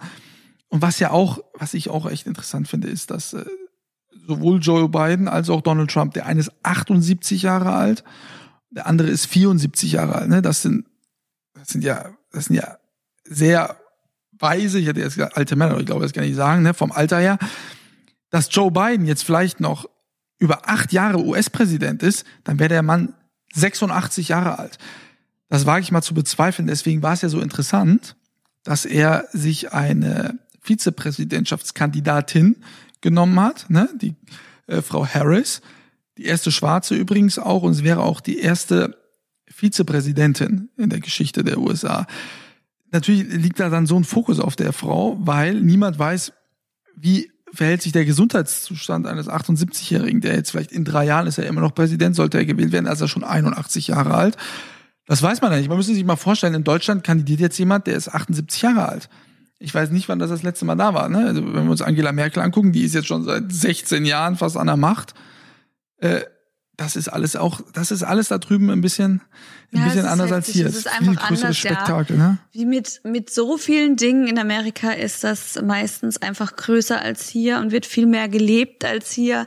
Und 0.69 0.81
was 0.81 0.99
ja 0.99 1.11
auch, 1.11 1.39
was 1.53 1.73
ich 1.73 1.89
auch 1.89 2.09
echt 2.09 2.27
interessant 2.27 2.67
finde, 2.69 2.87
ist, 2.87 3.11
dass 3.11 3.33
äh, 3.33 3.43
sowohl 4.27 4.59
Joe 4.59 4.87
Biden 4.87 5.27
als 5.27 5.49
auch 5.49 5.61
Donald 5.61 5.91
Trump, 5.91 6.13
der 6.13 6.25
eine 6.25 6.39
ist 6.39 6.51
78 6.63 7.41
Jahre 7.41 7.73
alt, 7.73 8.03
der 8.69 8.87
andere 8.87 9.09
ist 9.09 9.25
74 9.25 9.91
Jahre 9.91 10.15
alt. 10.15 10.29
Ne? 10.29 10.41
Das 10.41 10.61
sind, 10.61 10.85
das 11.61 11.69
sind 11.69 11.83
ja, 11.83 12.09
das 12.31 12.45
sind 12.45 12.55
ja 12.55 12.77
sehr 13.23 13.77
weise, 14.31 14.79
ich 14.79 14.87
hätte 14.87 14.99
jetzt 14.99 15.15
gesagt, 15.15 15.37
alte 15.37 15.55
Männer, 15.55 15.77
ich 15.79 15.85
glaube, 15.85 16.01
das 16.01 16.13
kann 16.13 16.23
ich 16.23 16.35
sagen, 16.35 16.63
ne? 16.63 16.73
vom 16.73 16.91
Alter 16.91 17.19
her. 17.19 17.37
Dass 18.31 18.47
Joe 18.49 18.71
Biden 18.71 19.05
jetzt 19.05 19.23
vielleicht 19.23 19.59
noch 19.59 19.87
über 20.39 20.67
acht 20.67 20.91
Jahre 20.91 21.19
US-Präsident 21.19 22.01
ist, 22.01 22.25
dann 22.43 22.57
wäre 22.57 22.69
der 22.69 22.81
Mann 22.81 23.13
86 23.53 24.29
Jahre 24.29 24.57
alt. 24.57 24.79
Das 25.49 25.67
wage 25.67 25.83
ich 25.83 25.91
mal 25.91 26.01
zu 26.01 26.15
bezweifeln. 26.15 26.67
Deswegen 26.67 27.03
war 27.03 27.13
es 27.13 27.21
ja 27.21 27.29
so 27.29 27.41
interessant, 27.41 28.15
dass 28.63 28.85
er 28.85 29.27
sich 29.33 29.71
eine 29.71 30.39
Vizepräsidentschaftskandidatin 30.61 32.55
genommen 33.01 33.39
hat, 33.39 33.69
ne? 33.69 33.87
die 34.01 34.15
äh, 34.65 34.81
Frau 34.81 35.05
Harris, 35.05 35.61
die 36.17 36.25
erste 36.25 36.51
Schwarze 36.51 36.95
übrigens 36.95 37.37
auch, 37.37 37.61
und 37.61 37.73
es 37.73 37.83
wäre 37.83 38.01
auch 38.01 38.19
die 38.19 38.39
erste 38.39 39.00
Vizepräsidentin 39.61 40.69
in 40.75 40.89
der 40.89 40.99
Geschichte 40.99 41.43
der 41.43 41.59
USA. 41.59 42.07
Natürlich 42.91 43.27
liegt 43.31 43.59
da 43.59 43.69
dann 43.69 43.85
so 43.85 43.95
ein 43.95 44.03
Fokus 44.03 44.39
auf 44.39 44.55
der 44.55 44.73
Frau, 44.73 45.17
weil 45.21 45.53
niemand 45.53 45.99
weiß, 45.99 46.33
wie 46.95 47.31
verhält 47.53 47.83
sich 47.83 47.91
der 47.91 48.05
Gesundheitszustand 48.05 49.05
eines 49.05 49.29
78-Jährigen, 49.29 50.19
der 50.21 50.33
jetzt 50.33 50.49
vielleicht 50.49 50.71
in 50.71 50.83
drei 50.83 51.05
Jahren 51.05 51.27
ist 51.27 51.37
er 51.37 51.45
immer 51.45 51.61
noch 51.61 51.75
Präsident, 51.75 52.15
sollte 52.15 52.39
er 52.39 52.45
gewählt 52.45 52.71
werden, 52.71 52.87
als 52.87 53.01
er 53.01 53.07
schon 53.07 53.23
81 53.23 53.87
Jahre 53.87 54.15
alt. 54.15 54.35
Das 55.05 55.21
weiß 55.21 55.41
man 55.41 55.51
ja 55.51 55.57
nicht. 55.57 55.69
Man 55.69 55.77
müsste 55.77 55.93
sich 55.93 56.05
mal 56.05 56.15
vorstellen, 56.15 56.55
in 56.55 56.63
Deutschland 56.63 57.03
kandidiert 57.03 57.39
jetzt 57.39 57.59
jemand, 57.59 57.85
der 57.85 57.97
ist 57.97 58.09
78 58.09 58.63
Jahre 58.63 58.89
alt. 58.89 59.09
Ich 59.59 59.75
weiß 59.75 59.91
nicht, 59.91 60.09
wann 60.09 60.17
das 60.17 60.31
das 60.31 60.41
letzte 60.41 60.65
Mal 60.65 60.75
da 60.75 60.95
war. 60.95 61.07
Ne? 61.07 61.27
Also 61.27 61.45
wenn 61.53 61.65
wir 61.65 61.71
uns 61.71 61.83
Angela 61.83 62.11
Merkel 62.11 62.41
angucken, 62.41 62.71
die 62.71 62.81
ist 62.81 62.95
jetzt 62.95 63.07
schon 63.07 63.23
seit 63.25 63.51
16 63.51 64.05
Jahren 64.05 64.37
fast 64.37 64.57
an 64.57 64.65
der 64.65 64.77
Macht. 64.77 65.13
Äh, 65.97 66.21
das 66.81 66.95
ist 66.95 67.09
alles 67.09 67.35
auch, 67.35 67.61
das 67.73 67.91
ist 67.91 68.01
alles 68.01 68.29
da 68.29 68.39
drüben 68.39 68.71
ein 68.71 68.81
bisschen, 68.81 69.21
ein 69.71 69.79
Ja, 69.79 69.83
bisschen 69.85 70.05
anders 70.05 70.31
als 70.31 70.47
hier. 70.47 70.65
Es 70.65 70.73
Es 70.73 70.79
ist 70.79 70.87
einfach 70.87 71.05
viel 71.05 71.15
größeres 71.15 71.43
anders, 71.43 71.63
ja. 71.63 71.69
Spektakel. 71.69 72.17
Ne? 72.17 72.37
Wie 72.53 72.65
mit, 72.65 73.01
mit 73.03 73.29
so 73.29 73.57
vielen 73.57 73.97
Dingen 73.97 74.27
in 74.27 74.39
Amerika 74.39 74.91
ist 74.91 75.23
das 75.23 75.61
meistens 75.63 76.21
einfach 76.21 76.55
größer 76.55 76.99
als 76.99 77.27
hier 77.29 77.59
und 77.59 77.71
wird 77.71 77.85
viel 77.85 78.07
mehr 78.07 78.29
gelebt 78.29 78.83
als 78.83 79.11
hier. 79.11 79.45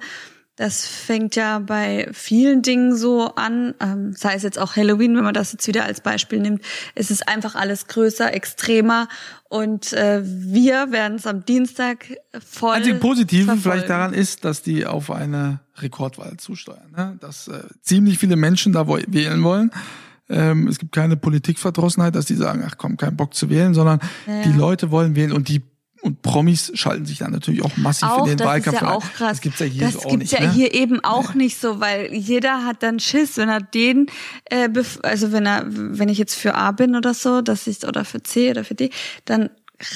Das 0.56 0.86
fängt 0.86 1.34
ja 1.34 1.58
bei 1.58 2.08
vielen 2.12 2.62
Dingen 2.62 2.96
so 2.96 3.34
an, 3.34 3.74
ähm, 3.80 4.12
sei 4.12 4.34
es 4.34 4.44
jetzt 4.44 4.58
auch 4.58 4.76
Halloween, 4.76 5.16
wenn 5.16 5.24
man 5.24 5.34
das 5.34 5.50
jetzt 5.50 5.66
wieder 5.66 5.84
als 5.84 6.00
Beispiel 6.00 6.38
nimmt. 6.38 6.62
Es 6.94 7.10
ist 7.10 7.26
einfach 7.26 7.56
alles 7.56 7.88
größer, 7.88 8.32
extremer 8.32 9.08
und 9.48 9.92
äh, 9.92 10.22
wir 10.24 10.92
werden 10.92 11.16
es 11.16 11.26
am 11.26 11.44
Dienstag 11.44 12.06
voll 12.44 12.76
Einzig 12.76 13.00
Positive 13.00 13.44
verfolgen. 13.46 13.62
vielleicht 13.62 13.90
daran 13.90 14.14
ist, 14.14 14.44
dass 14.44 14.62
die 14.62 14.86
auf 14.86 15.10
eine 15.10 15.58
Rekordwahl 15.76 16.36
zusteuern. 16.36 16.92
Ne? 16.96 17.16
Dass 17.20 17.48
äh, 17.48 17.64
ziemlich 17.82 18.18
viele 18.18 18.36
Menschen 18.36 18.72
da 18.72 18.86
wählen 18.86 19.42
wollen. 19.42 19.72
Ähm, 20.28 20.68
es 20.68 20.78
gibt 20.78 20.92
keine 20.92 21.16
Politikverdrossenheit, 21.16 22.14
dass 22.14 22.26
die 22.26 22.36
sagen, 22.36 22.64
ach 22.66 22.76
komm, 22.78 22.96
kein 22.96 23.16
Bock 23.16 23.34
zu 23.34 23.50
wählen, 23.50 23.74
sondern 23.74 23.98
Ja, 24.26 24.42
die. 24.42 24.52
Leute 24.52 24.90
wollen 24.90 25.16
wählen 25.16 25.32
und 25.32 25.48
die 25.48 25.62
und 26.04 26.20
Promis 26.20 26.70
schalten 26.74 27.06
sich 27.06 27.18
dann 27.18 27.32
natürlich 27.32 27.62
auch 27.62 27.78
massiv 27.78 28.08
auch, 28.08 28.24
in 28.24 28.32
den 28.32 28.36
das 28.36 28.46
Wahlkampf 28.46 28.76
ist 28.76 28.82
ja 28.82 28.90
auch 28.90 29.12
krass. 29.14 29.30
Das 29.30 29.40
gibt's 29.40 29.58
ja 29.58 29.66
hier 29.66 29.86
das 29.86 29.94
so 29.94 30.00
gibt's 30.00 30.16
nicht. 30.16 30.32
ja 30.32 30.40
ne? 30.40 30.52
hier 30.52 30.74
eben 30.74 31.02
auch 31.02 31.32
nicht 31.32 31.58
so, 31.58 31.80
weil 31.80 32.12
jeder 32.12 32.66
hat 32.66 32.82
dann 32.82 33.00
Schiss, 33.00 33.38
wenn 33.38 33.48
er 33.48 33.60
den, 33.60 34.08
äh, 34.44 34.68
also 35.02 35.32
wenn 35.32 35.46
er, 35.46 35.64
wenn 35.66 36.10
ich 36.10 36.18
jetzt 36.18 36.34
für 36.34 36.56
A 36.56 36.72
bin 36.72 36.94
oder 36.94 37.14
so, 37.14 37.40
dass 37.40 37.66
ich 37.66 37.86
oder 37.86 38.04
für 38.04 38.22
C 38.22 38.50
oder 38.50 38.64
für 38.64 38.74
D, 38.74 38.90
dann 39.24 39.48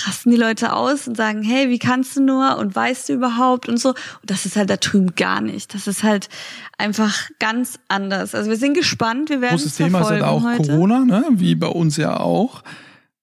rasten 0.06 0.30
die 0.30 0.38
Leute 0.38 0.72
aus 0.72 1.06
und 1.06 1.16
sagen, 1.16 1.42
hey, 1.42 1.68
wie 1.68 1.78
kannst 1.78 2.16
du 2.16 2.22
nur 2.22 2.56
und 2.56 2.74
weißt 2.74 3.10
du 3.10 3.12
überhaupt 3.12 3.68
und 3.68 3.78
so. 3.78 3.90
Und 3.90 3.98
das 4.24 4.46
ist 4.46 4.56
halt 4.56 4.70
da 4.70 4.76
drüben 4.76 5.14
gar 5.14 5.42
nicht. 5.42 5.74
Das 5.74 5.86
ist 5.86 6.02
halt 6.02 6.30
einfach 6.78 7.28
ganz 7.38 7.78
anders. 7.88 8.34
Also 8.34 8.48
wir 8.48 8.56
sind 8.56 8.74
gespannt, 8.74 9.28
wir 9.28 9.42
werden 9.42 9.56
Großes 9.56 9.72
es 9.72 9.76
Thema 9.76 10.00
ist 10.00 10.06
verfolgen 10.08 10.26
halt 10.26 10.34
auch 10.34 10.42
heute. 10.42 10.70
Corona, 10.70 11.04
ne? 11.04 11.24
wie 11.32 11.54
bei 11.54 11.68
uns 11.68 11.98
ja 11.98 12.18
auch. 12.18 12.62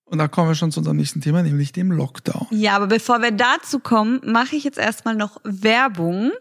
Und 0.06 0.20
da 0.20 0.28
kommen 0.28 0.50
wir 0.50 0.56
schon 0.56 0.72
zu 0.72 0.80
unserem 0.80 0.98
nächsten 0.98 1.22
Thema, 1.22 1.42
nämlich 1.42 1.72
dem 1.72 1.92
Lockdown. 1.92 2.48
Ja, 2.52 2.76
aber 2.76 2.88
bevor 2.88 3.22
wir 3.22 3.32
dazu 3.32 3.80
kommen, 3.80 4.22
mache 4.24 4.56
ich 4.56 4.64
jetzt 4.64 4.78
erstmal 4.78 5.16
noch 5.16 5.42
Werbung. 5.44 6.32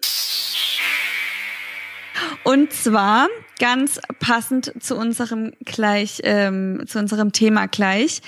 Und 2.44 2.72
zwar 2.72 3.29
ganz 3.59 3.98
passend 4.20 4.72
zu 4.81 4.96
unserem 4.96 5.53
gleich, 5.64 6.20
ähm, 6.24 6.85
zu 6.87 6.98
unserem 6.98 7.33
Thema 7.33 7.66
gleich. 7.66 8.20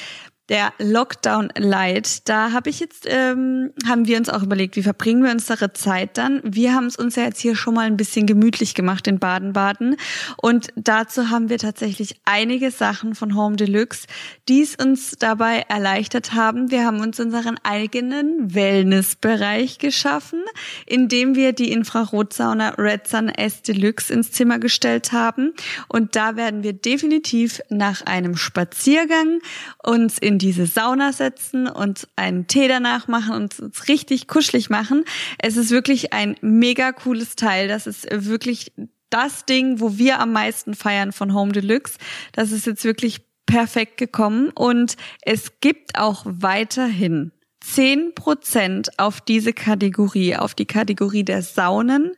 Der 0.49 0.73
Lockdown 0.79 1.49
Light. 1.59 2.29
Da 2.29 2.53
habe 2.53 2.71
ich 2.71 2.79
jetzt, 2.79 3.05
ähm, 3.09 3.73
haben 3.85 4.07
wir 4.07 4.17
uns 4.17 4.29
auch 4.29 4.45
überlegt, 4.45 4.77
wie 4.77 4.83
verbringen 4.85 5.25
wir 5.25 5.33
unsere 5.33 5.73
Zeit 5.73 6.17
dann? 6.19 6.41
Wir 6.45 6.73
haben 6.73 6.87
es 6.87 6.95
uns 6.95 7.17
ja 7.17 7.25
jetzt 7.25 7.41
hier 7.41 7.57
schon 7.57 7.75
mal 7.75 7.87
ein 7.87 7.97
bisschen 7.97 8.27
gemütlich 8.27 8.75
gemacht 8.75 9.09
in 9.09 9.19
Baden-Baden. 9.19 9.97
Und 10.37 10.69
dazu 10.77 11.31
haben 11.31 11.49
wir 11.49 11.59
tatsächlich 11.59 12.21
einige 12.25 12.71
Sachen 12.71 13.17
von 13.17 13.35
Home 13.35 13.57
Deluxe, 13.57 14.07
die 14.49 14.63
es 14.63 14.77
uns 14.77 15.17
dabei 15.19 15.65
erleichtert 15.69 16.33
haben. 16.35 16.71
Wir 16.71 16.85
haben 16.85 17.01
uns 17.01 17.19
unseren 17.19 17.57
eigenen 17.65 18.55
Wellnessbereich 18.55 19.79
geschaffen, 19.79 20.45
indem 20.87 21.35
wir 21.35 21.55
die 21.55 21.73
Infrarotsauna 21.73 22.75
Red 22.79 23.09
Sun 23.09 23.31
S 23.31 23.63
Deluxe 23.63 24.13
ins 24.13 24.31
Zimmer 24.31 24.61
gestellt 24.61 25.11
haben. 25.11 25.55
Und 25.89 26.15
da 26.15 26.37
werden 26.37 26.63
wir 26.63 26.73
definitiv 26.73 27.61
nach 27.69 28.03
einem 28.03 28.37
Spaziergang 28.37 29.41
uns 29.83 30.19
in 30.19 30.36
diese 30.39 30.67
Sauna 30.67 31.13
setzen 31.13 31.69
und 31.69 32.09
einen 32.17 32.47
Tee 32.47 32.69
danach 32.69 33.09
machen 33.09 33.35
und 33.35 33.61
uns 33.61 33.89
richtig 33.89 34.29
kuschelig 34.29 34.71
machen. 34.71 35.05
Es 35.39 35.57
ist 35.57 35.71
wirklich 35.71 36.13
ein 36.13 36.37
mega 36.41 36.93
cooles 36.93 37.37
Teil. 37.37 37.69
Das 37.69 37.87
ist 37.87 38.07
wirklich 38.11 38.73
das 39.11 39.45
Ding, 39.45 39.81
wo 39.81 39.99
wir 39.99 40.21
am 40.21 40.33
meisten 40.33 40.75
feiern 40.75 41.13
von 41.13 41.35
Home 41.35 41.53
Deluxe. 41.53 41.99
Das 42.33 42.53
ist 42.53 42.67
jetzt 42.67 42.85
wirklich 42.85 43.21
perfekt 43.47 43.97
gekommen 43.97 44.51
und 44.51 44.97
es 45.23 45.61
gibt 45.61 45.99
auch 45.99 46.23
weiterhin 46.27 47.33
10% 47.65 48.89
auf 48.97 49.21
diese 49.21 49.53
Kategorie, 49.53 50.37
auf 50.37 50.55
die 50.55 50.67
Kategorie 50.67 51.25
der 51.25 51.43
Saunen 51.43 52.13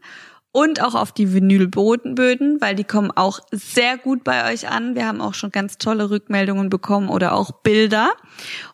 und 0.53 0.83
auch 0.83 0.95
auf 0.95 1.13
die 1.13 1.33
Vinylbodenböden, 1.33 2.61
weil 2.61 2.75
die 2.75 2.85
kommen 2.85 3.11
auch 3.11 3.41
sehr 3.53 3.99
gut 3.99 4.25
bei 4.25 4.53
euch 4.53 4.69
an. 4.69 4.95
Wir 4.95 5.07
haben 5.07 5.21
auch 5.21 5.35
schon 5.35 5.51
ganz 5.51 5.79
tolle 5.79 6.11
Rückmeldungen 6.11 6.71
bekommen 6.71 7.09
oder 7.09 7.35
auch 7.35 7.51
Bilder 7.63 8.11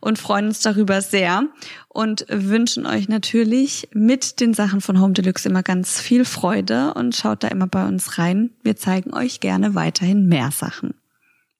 und 0.00 0.18
freuen 0.18 0.46
uns 0.46 0.60
darüber 0.60 1.00
sehr 1.00 1.44
und 1.88 2.26
wünschen 2.28 2.86
euch 2.86 3.08
natürlich 3.08 3.88
mit 3.92 4.40
den 4.40 4.54
Sachen 4.54 4.80
von 4.80 5.00
Home 5.00 5.12
Deluxe 5.14 5.48
immer 5.48 5.62
ganz 5.62 6.00
viel 6.00 6.24
Freude 6.24 6.94
und 6.94 7.14
schaut 7.16 7.42
da 7.42 7.48
immer 7.48 7.66
bei 7.66 7.86
uns 7.86 8.18
rein. 8.18 8.50
Wir 8.62 8.76
zeigen 8.76 9.12
euch 9.12 9.40
gerne 9.40 9.74
weiterhin 9.74 10.26
mehr 10.26 10.50
Sachen. 10.50 10.94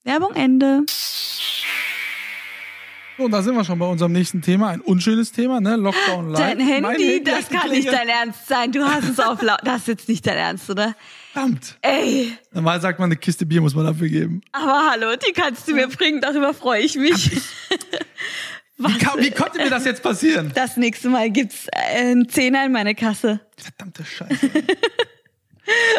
Werbung 0.04 0.34
Ende. 0.34 0.84
So, 3.16 3.24
und 3.24 3.30
da 3.30 3.42
sind 3.42 3.54
wir 3.54 3.64
schon 3.64 3.78
bei 3.78 3.86
unserem 3.86 4.10
nächsten 4.12 4.42
Thema. 4.42 4.70
Ein 4.70 4.80
unschönes 4.80 5.30
Thema, 5.30 5.60
ne? 5.60 5.76
Lockdown 5.76 6.30
Light. 6.30 6.58
Dein 6.58 6.66
Handy, 6.66 7.22
hat 7.24 7.28
das 7.28 7.48
kann 7.48 7.70
nicht 7.70 7.86
dein 7.86 8.08
Ernst 8.08 8.48
sein. 8.48 8.72
Du 8.72 8.84
hast 8.84 9.08
es 9.08 9.20
auf 9.20 9.40
laut. 9.40 9.60
Das 9.62 9.82
ist 9.82 9.88
jetzt 9.88 10.08
nicht 10.08 10.26
dein 10.26 10.36
Ernst, 10.36 10.68
oder? 10.68 10.96
Verdammt. 11.32 11.76
Ey, 11.82 12.32
Normal 12.52 12.80
sagt 12.80 12.98
man, 12.98 13.06
eine 13.06 13.16
Kiste 13.16 13.46
Bier 13.46 13.60
muss 13.60 13.74
man 13.74 13.84
dafür 13.86 14.08
geben. 14.08 14.40
aber 14.50 14.90
hallo, 14.90 15.14
die 15.16 15.32
kannst 15.32 15.68
du 15.68 15.74
mir 15.74 15.86
bringen. 15.88 16.20
Darüber 16.20 16.52
freue 16.54 16.82
ich 16.82 16.96
mich. 16.96 17.30
Wie, 18.76 18.88
wie 18.88 19.30
konnte 19.30 19.58
mir 19.58 19.70
das 19.70 19.84
jetzt 19.84 20.02
passieren? 20.02 20.50
Das 20.52 20.76
nächste 20.76 21.08
Mal 21.08 21.30
gibt's 21.30 21.68
äh, 21.68 22.00
einen 22.00 22.28
Zehner 22.28 22.64
in 22.66 22.72
meine 22.72 22.96
Kasse. 22.96 23.38
Verdammte 23.56 24.04
Scheiße. 24.04 24.50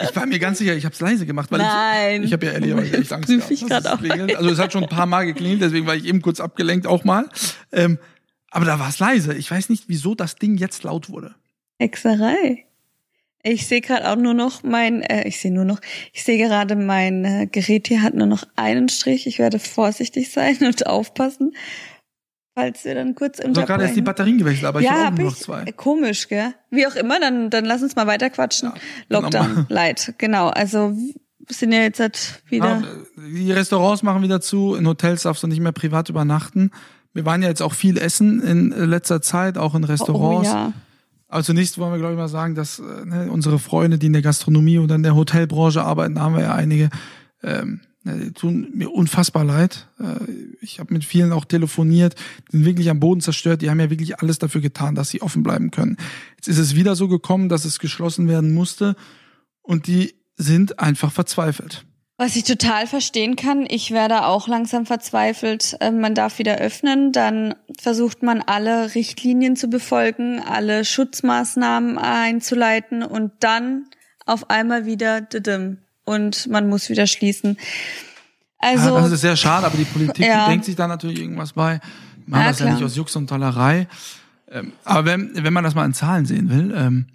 Ich 0.04 0.16
war 0.16 0.26
mir 0.26 0.40
ganz 0.40 0.60
sicher, 0.60 0.76
ich 0.76 0.86
habe 0.86 0.94
es 0.94 1.02
leise 1.02 1.26
gemacht, 1.26 1.52
weil 1.52 1.60
Nein. 1.60 2.22
ich, 2.22 2.28
ich 2.28 2.34
habe 2.34 2.46
ja 2.46 2.52
ehrlicherweise 2.54 2.98
echt 2.98 3.14
Angst 3.14 3.30
gehabt, 3.30 3.52
ich 3.52 3.66
dass 3.66 3.86
es 3.86 3.92
auch. 3.92 4.00
klingelt. 4.00 4.36
Also 4.36 4.50
es 4.50 4.60
hat 4.60 4.74
schon 4.74 4.84
ein 4.84 4.90
paar 4.90 5.06
Mal 5.06 5.26
geklingelt, 5.26 5.62
deswegen 5.62 5.88
war 5.88 5.96
ich 5.96 6.06
eben 6.06 6.22
kurz 6.22 6.40
abgelenkt 6.40 6.88
auch 6.88 7.04
mal. 7.04 7.30
Ähm, 7.72 7.98
aber 8.52 8.66
da 8.66 8.80
war 8.80 8.90
es 8.90 9.00
leise. 9.00 9.34
Ich 9.34 9.50
weiß 9.50 9.70
nicht, 9.70 9.86
wieso 9.88 10.16
das 10.16 10.36
Ding 10.36 10.58
jetzt 10.58 10.84
laut 10.84 11.10
wurde. 11.10 11.36
Hexerei. 11.80 12.66
Ich 13.48 13.68
sehe 13.68 13.82
gerade 13.82 14.10
auch 14.10 14.16
nur 14.16 14.34
noch 14.34 14.64
mein, 14.64 15.04
äh, 15.04 15.28
ich 15.28 15.40
sehe 15.40 15.52
nur 15.52 15.66
noch, 15.66 15.80
ich 16.14 16.24
sehe 16.24 16.38
gerade 16.38 16.76
mein 16.76 17.26
äh, 17.26 17.48
Gerät 17.52 17.88
hier 17.88 18.02
hat 18.02 18.16
nur 18.16 18.26
noch 18.26 18.44
einen 18.56 18.90
Strich. 18.90 19.28
Ich 19.28 19.38
werde 19.38 19.60
vorsichtig 19.60 20.32
sein 20.32 20.58
und 20.62 20.88
aufpassen, 20.88 21.54
falls 22.56 22.84
wir 22.86 22.96
dann 22.96 23.14
kurz 23.14 23.40
Ich 23.40 23.46
habe 23.46 23.54
gerade 23.54 23.84
erst 23.84 23.96
die 23.96 24.00
unterbrechen. 24.00 24.04
Batterien 24.04 24.38
gewechselt, 24.38 24.66
aber 24.66 24.80
ich 24.80 24.86
ja, 24.86 24.92
habe 24.92 25.02
auch 25.02 25.06
hab 25.06 25.20
ich. 25.20 25.26
noch 25.26 25.36
zwei. 25.36 25.72
Komisch, 25.74 26.28
gell? 26.28 26.54
Wie 26.72 26.88
auch 26.88 26.96
immer, 26.96 27.20
dann, 27.20 27.50
dann 27.50 27.66
lass 27.66 27.84
uns 27.84 27.96
mal 27.96 28.08
weiter 28.08 28.30
quatschen. 28.30 28.72
Ja. 28.74 28.82
Lockdown 29.10 29.66
Light, 29.70 30.16
genau. 30.18 30.48
Also 30.48 30.96
sind 31.50 31.72
ja 31.72 31.82
jetzt 31.82 32.00
halt 32.00 32.42
wieder. 32.50 32.82
Ja, 32.82 32.84
die 33.18 33.52
Restaurants 33.52 34.02
machen 34.02 34.24
wieder 34.24 34.42
zu, 34.42 34.76
in 34.76 34.88
Hotels 34.88 35.24
darfst 35.24 35.44
du 35.44 35.48
nicht 35.48 35.60
mehr 35.60 35.74
privat 35.74 36.10
übernachten. 36.10 36.72
Wir 37.14 37.26
waren 37.26 37.42
ja 37.42 37.50
jetzt 37.50 37.62
auch 37.62 37.74
viel 37.74 37.98
essen 37.98 38.42
in 38.42 38.72
letzter 38.72 39.22
Zeit, 39.22 39.58
auch 39.58 39.76
in 39.76 39.84
Restaurants. 39.84 40.50
Oh, 40.50 40.52
oh 40.52 40.56
ja. 40.56 40.74
Also 41.28 41.48
zunächst 41.48 41.78
wollen 41.78 41.92
wir, 41.92 42.00
glaube 42.00 42.14
ich, 42.14 42.20
mal 42.20 42.28
sagen, 42.28 42.56
dass 42.56 42.80
äh, 42.80 43.06
ne, 43.06 43.32
unsere 43.32 43.60
Freunde, 43.60 43.98
die 43.98 44.08
in 44.08 44.14
der 44.14 44.22
Gastronomie 44.22 44.80
oder 44.80 44.96
in 44.96 45.04
der 45.04 45.16
Hotelbranche 45.16 45.84
arbeiten, 45.84 46.16
da 46.16 46.22
haben 46.22 46.36
wir 46.36 46.44
ja 46.44 46.56
einige, 46.56 46.90
ähm, 47.44 47.82
die 48.06 48.32
tun 48.32 48.70
mir 48.74 48.92
unfassbar 48.92 49.44
leid. 49.44 49.88
Äh, 50.00 50.32
ich 50.62 50.80
habe 50.80 50.94
mit 50.94 51.04
vielen 51.04 51.32
auch 51.32 51.46
telefoniert, 51.46 52.16
die 52.48 52.58
sind 52.58 52.66
wirklich 52.66 52.90
am 52.90 53.00
Boden 53.00 53.22
zerstört. 53.22 53.62
Die 53.62 53.70
haben 53.70 53.80
ja 53.80 53.90
wirklich 53.90 54.20
alles 54.20 54.40
dafür 54.40 54.62
getan, 54.62 54.96
dass 54.96 55.10
sie 55.10 55.22
offen 55.22 55.44
bleiben 55.44 55.72
können. 55.72 55.98
Jetzt 56.38 56.48
ist 56.48 56.60
es 56.60 56.76
wieder 56.76 56.96
so 56.96 57.08
gekommen, 57.08 57.50
dass 57.50 57.66
es 57.66 57.80
geschlossen 57.80 58.28
werden 58.28 58.54
musste 58.54 58.96
und 59.62 59.88
die 59.88 60.14
sind 60.38 60.80
einfach 60.80 61.12
verzweifelt. 61.12 61.86
Was 62.18 62.38
ich 62.38 62.46
total 62.46 62.88
verstehen 62.88 63.36
kann, 63.36 63.66
ich 63.68 63.92
werde 63.92 64.26
auch 64.26 64.48
langsam 64.48 64.86
verzweifelt. 64.86 65.76
Ähm, 65.82 66.00
man 66.00 66.16
darf 66.16 66.40
wieder 66.40 66.56
öffnen, 66.58 67.12
dann 67.12 67.56
versucht 67.78 68.24
man 68.24 68.42
alle 68.42 68.96
Richtlinien 68.96 69.58
zu 69.58 69.68
befolgen, 69.68 70.40
alle 70.40 70.86
Schutzmaßnahmen 70.86 71.98
einzuleiten 71.98 73.04
und 73.04 73.34
dann 73.42 73.90
auf 74.26 74.50
einmal 74.50 74.86
wieder 74.86 75.20
und 76.06 76.48
man 76.48 76.70
muss 76.70 76.90
wieder 76.90 77.08
schließen. 77.08 77.58
Also 78.60 78.96
ja, 78.96 79.02
das 79.02 79.12
ist 79.12 79.22
sehr 79.22 79.36
schade, 79.36 79.66
aber 79.66 79.78
die 79.78 79.86
Politik 79.86 80.26
ja. 80.26 80.48
denkt 80.48 80.66
sich 80.66 80.76
da 80.76 80.88
natürlich 80.88 81.20
irgendwas 81.20 81.54
bei. 81.54 81.80
Man 82.26 82.42
ja, 82.42 82.48
das 82.48 82.58
klar. 82.58 82.70
ja 82.70 82.76
nicht 82.76 82.84
aus 82.84 82.96
Jux 82.96 83.16
und 83.16 83.28
Tollerei. 83.28 83.88
Ähm, 84.50 84.72
aber 84.84 85.06
wenn, 85.06 85.32
wenn 85.36 85.54
man 85.54 85.64
das 85.64 85.76
mal 85.76 85.86
in 85.86 85.94
Zahlen 85.94 86.26
sehen 86.26 86.50
will, 86.50 86.74
ähm, 86.76 87.08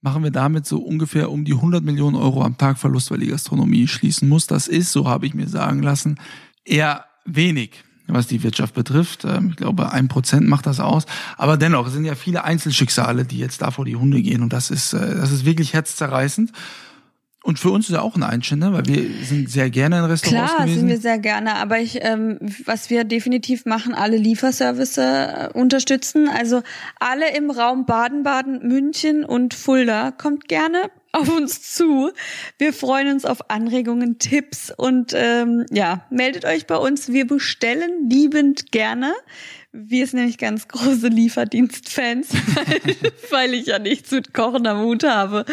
machen 0.00 0.24
wir 0.24 0.30
damit 0.30 0.66
so 0.66 0.78
ungefähr 0.78 1.30
um 1.30 1.44
die 1.44 1.54
100 1.54 1.84
Millionen 1.84 2.16
Euro 2.16 2.42
am 2.42 2.58
Tag 2.58 2.78
Verlust, 2.78 3.10
weil 3.10 3.20
die 3.20 3.28
Gastronomie 3.28 3.86
schließen 3.86 4.28
muss. 4.28 4.46
Das 4.46 4.66
ist, 4.68 4.92
so 4.92 5.08
habe 5.08 5.26
ich 5.26 5.34
mir 5.34 5.48
sagen 5.48 5.82
lassen, 5.82 6.18
eher 6.64 7.04
wenig 7.24 7.84
was 8.08 8.26
die 8.26 8.42
Wirtschaft 8.42 8.74
betrifft. 8.74 9.24
Ähm, 9.24 9.50
ich 9.50 9.56
glaube, 9.56 9.92
ein 9.92 10.08
Prozent 10.08 10.48
macht 10.48 10.66
das 10.66 10.80
aus. 10.80 11.06
Aber 11.36 11.56
dennoch, 11.56 11.86
es 11.86 11.92
sind 11.92 12.04
ja 12.04 12.14
viele 12.14 12.44
Einzelschicksale, 12.44 13.24
die 13.24 13.38
jetzt 13.38 13.62
da 13.62 13.70
vor 13.70 13.84
die 13.84 13.96
Hunde 13.96 14.22
gehen. 14.22 14.42
Und 14.42 14.52
das 14.52 14.70
ist, 14.70 14.92
äh, 14.92 15.14
das 15.16 15.30
ist 15.30 15.44
wirklich 15.44 15.72
herzzerreißend. 15.72 16.52
Und 17.42 17.58
für 17.58 17.70
uns 17.70 17.88
ist 17.88 17.94
ja 17.94 18.02
auch 18.02 18.14
ein 18.14 18.22
Einschnitt, 18.22 18.60
weil 18.60 18.86
wir 18.86 19.24
sind 19.24 19.50
sehr 19.50 19.68
gerne 19.68 19.98
in 19.98 20.04
Restaurants 20.04 20.52
Klar, 20.52 20.66
gewesen. 20.66 20.80
sind 20.80 20.88
wir 20.88 20.98
sehr 20.98 21.18
gerne, 21.18 21.56
aber 21.56 21.80
ich, 21.80 21.98
ähm, 22.02 22.38
was 22.64 22.88
wir 22.88 23.02
definitiv 23.04 23.66
machen, 23.66 23.94
alle 23.94 24.16
Lieferservice 24.16 24.98
äh, 24.98 25.48
unterstützen. 25.52 26.28
Also 26.28 26.62
alle 27.00 27.36
im 27.36 27.50
Raum 27.50 27.84
Baden-Baden, 27.84 28.66
München 28.66 29.24
und 29.24 29.54
Fulda 29.54 30.12
kommt 30.12 30.48
gerne 30.48 30.90
auf 31.12 31.28
uns 31.28 31.62
zu. 31.74 32.12
Wir 32.58 32.72
freuen 32.72 33.12
uns 33.12 33.24
auf 33.24 33.50
Anregungen, 33.50 34.18
Tipps 34.18 34.72
und 34.74 35.12
ähm, 35.14 35.66
ja, 35.70 36.06
meldet 36.10 36.44
euch 36.44 36.66
bei 36.66 36.76
uns. 36.76 37.08
Wir 37.08 37.26
bestellen 37.26 38.08
liebend 38.08 38.72
gerne. 38.72 39.12
Wir 39.74 40.06
sind 40.06 40.18
nämlich 40.18 40.36
ganz 40.36 40.68
große 40.68 41.08
Lieferdienstfans, 41.08 42.28
weil, 43.30 43.54
ich 43.54 43.66
ja 43.66 43.78
nichts 43.78 44.10
mit 44.10 44.34
Kochen 44.34 44.66
am 44.66 44.80
Hut 44.80 45.02
habe. 45.02 45.46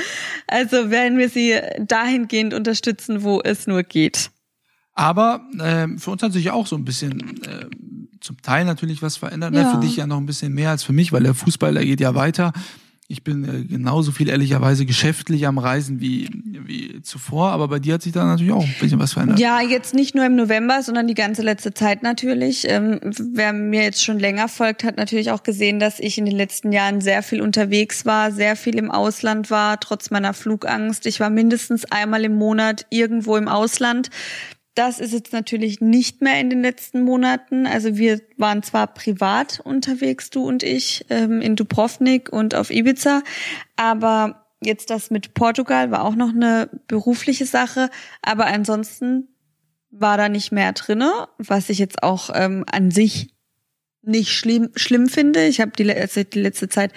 Also 0.45 0.89
werden 0.89 1.17
wir 1.17 1.29
sie 1.29 1.55
dahingehend 1.79 2.53
unterstützen, 2.53 3.23
wo 3.23 3.39
es 3.41 3.65
nur 3.65 3.83
geht. 3.83 4.31
Aber 4.93 5.41
äh, 5.57 5.87
für 5.97 6.11
uns 6.11 6.21
hat 6.21 6.33
sich 6.33 6.51
auch 6.51 6.67
so 6.67 6.75
ein 6.75 6.83
bisschen 6.83 7.41
äh, 7.43 7.67
zum 8.19 8.41
Teil 8.41 8.65
natürlich 8.65 9.01
was 9.01 9.15
verändert. 9.15 9.53
Ne? 9.53 9.61
Ja. 9.61 9.73
Für 9.73 9.79
dich 9.79 9.95
ja 9.95 10.05
noch 10.05 10.17
ein 10.17 10.25
bisschen 10.25 10.53
mehr 10.53 10.71
als 10.71 10.83
für 10.83 10.91
mich, 10.91 11.13
weil 11.13 11.23
der 11.23 11.33
Fußball, 11.33 11.73
der 11.73 11.85
geht 11.85 12.01
ja 12.01 12.13
weiter. 12.13 12.51
Ich 13.11 13.23
bin 13.23 13.43
äh, 13.43 13.63
genauso 13.63 14.11
viel 14.11 14.29
ehrlicherweise 14.29 14.85
geschäftlich 14.85 15.47
am 15.47 15.57
Reisen 15.57 15.99
wie, 15.99 16.29
wie 16.45 17.01
zuvor, 17.01 17.49
aber 17.49 17.67
bei 17.67 17.79
dir 17.79 17.95
hat 17.95 18.03
sich 18.03 18.13
da 18.13 18.23
natürlich 18.23 18.53
auch 18.53 18.63
ein 18.63 18.75
bisschen 18.79 18.99
was 18.99 19.13
verändert. 19.13 19.39
Ja, 19.39 19.61
jetzt 19.61 19.95
nicht 19.95 20.13
nur 20.13 20.27
im 20.27 20.35
November, 20.35 20.83
sondern 20.83 21.07
die 21.07 21.15
ganze 21.15 21.41
letzte 21.41 21.73
Zeit 21.73 22.03
natürlich. 22.03 22.69
Ähm, 22.69 22.99
wer 23.01 23.51
mir 23.51 23.81
jetzt 23.81 24.05
schon 24.05 24.19
länger 24.19 24.47
folgt, 24.47 24.83
hat 24.83 24.97
natürlich 24.97 25.31
auch 25.31 25.41
gesehen, 25.41 25.79
dass 25.79 25.99
ich 25.99 26.19
in 26.19 26.25
den 26.25 26.35
letzten 26.35 26.71
Jahren 26.71 27.01
sehr 27.01 27.23
viel 27.23 27.41
unterwegs 27.41 28.05
war, 28.05 28.31
sehr 28.31 28.55
viel 28.55 28.77
im 28.77 28.91
Ausland 28.91 29.49
war, 29.49 29.79
trotz 29.79 30.11
meiner 30.11 30.35
Flugangst. 30.35 31.07
Ich 31.07 31.19
war 31.19 31.31
mindestens 31.31 31.85
einmal 31.85 32.23
im 32.23 32.35
Monat 32.35 32.85
irgendwo 32.91 33.37
im 33.37 33.47
Ausland. 33.47 34.11
Das 34.79 35.01
ist 35.01 35.11
jetzt 35.11 35.33
natürlich 35.33 35.81
nicht 35.81 36.21
mehr 36.21 36.39
in 36.39 36.49
den 36.49 36.61
letzten 36.61 37.01
Monaten. 37.01 37.67
Also 37.67 37.97
wir 37.97 38.21
waren 38.37 38.63
zwar 38.63 38.87
privat 38.87 39.59
unterwegs, 39.59 40.29
du 40.29 40.47
und 40.47 40.63
ich, 40.63 41.05
ähm, 41.09 41.41
in 41.41 41.57
Dubrovnik 41.57 42.31
und 42.31 42.55
auf 42.55 42.71
Ibiza, 42.71 43.21
aber 43.75 44.45
jetzt 44.63 44.89
das 44.89 45.11
mit 45.11 45.33
Portugal 45.33 45.91
war 45.91 46.05
auch 46.05 46.15
noch 46.15 46.29
eine 46.29 46.69
berufliche 46.87 47.45
Sache, 47.45 47.89
aber 48.21 48.45
ansonsten 48.45 49.27
war 49.91 50.15
da 50.15 50.29
nicht 50.29 50.53
mehr 50.53 50.71
drinne, 50.71 51.27
was 51.37 51.69
ich 51.69 51.77
jetzt 51.77 52.01
auch 52.01 52.29
ähm, 52.33 52.63
an 52.71 52.89
sich 52.89 53.33
nicht 54.01 54.31
schlimm, 54.31 54.69
schlimm 54.77 55.09
finde. 55.09 55.45
Ich 55.45 55.59
habe 55.59 55.71
die, 55.71 55.91
also 55.91 56.23
die 56.23 56.39
letzte 56.39 56.69
Zeit, 56.69 56.93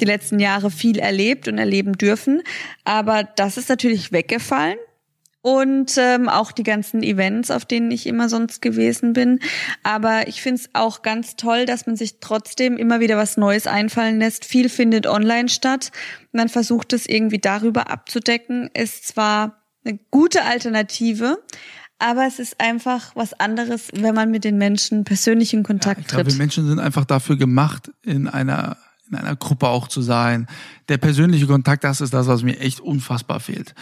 die 0.00 0.04
letzten 0.04 0.40
Jahre 0.40 0.72
viel 0.72 0.98
erlebt 0.98 1.46
und 1.46 1.58
erleben 1.58 1.92
dürfen, 1.92 2.42
aber 2.82 3.22
das 3.22 3.56
ist 3.56 3.68
natürlich 3.68 4.10
weggefallen 4.10 4.78
und 5.42 5.94
ähm, 5.96 6.28
auch 6.28 6.52
die 6.52 6.62
ganzen 6.62 7.02
Events, 7.02 7.50
auf 7.50 7.64
denen 7.64 7.90
ich 7.90 8.06
immer 8.06 8.28
sonst 8.28 8.60
gewesen 8.60 9.12
bin. 9.14 9.40
Aber 9.82 10.28
ich 10.28 10.42
finde 10.42 10.62
es 10.62 10.70
auch 10.74 11.02
ganz 11.02 11.36
toll, 11.36 11.64
dass 11.64 11.86
man 11.86 11.96
sich 11.96 12.20
trotzdem 12.20 12.76
immer 12.76 13.00
wieder 13.00 13.16
was 13.16 13.36
Neues 13.36 13.66
einfallen 13.66 14.18
lässt. 14.18 14.44
Viel 14.44 14.68
findet 14.68 15.06
online 15.06 15.48
statt. 15.48 15.92
Man 16.32 16.48
versucht 16.48 16.92
es 16.92 17.06
irgendwie 17.06 17.38
darüber 17.38 17.90
abzudecken. 17.90 18.70
Ist 18.74 19.08
zwar 19.08 19.62
eine 19.84 19.98
gute 20.10 20.44
Alternative, 20.44 21.42
aber 21.98 22.26
es 22.26 22.38
ist 22.38 22.60
einfach 22.60 23.16
was 23.16 23.32
anderes, 23.32 23.88
wenn 23.94 24.14
man 24.14 24.30
mit 24.30 24.44
den 24.44 24.58
Menschen 24.58 25.04
persönlich 25.04 25.54
in 25.54 25.62
Kontakt 25.62 26.00
ja, 26.00 26.02
ich 26.02 26.06
tritt. 26.06 26.26
Glaube, 26.26 26.38
Menschen 26.38 26.66
sind 26.66 26.78
einfach 26.78 27.06
dafür 27.06 27.36
gemacht, 27.36 27.90
in 28.02 28.28
einer 28.28 28.76
in 29.10 29.16
einer 29.16 29.34
Gruppe 29.34 29.66
auch 29.66 29.88
zu 29.88 30.02
sein. 30.02 30.46
Der 30.88 30.96
persönliche 30.96 31.48
Kontakt, 31.48 31.82
das 31.82 32.00
ist 32.00 32.14
das, 32.14 32.28
was 32.28 32.44
mir 32.44 32.60
echt 32.60 32.78
unfassbar 32.78 33.40
fehlt. 33.40 33.74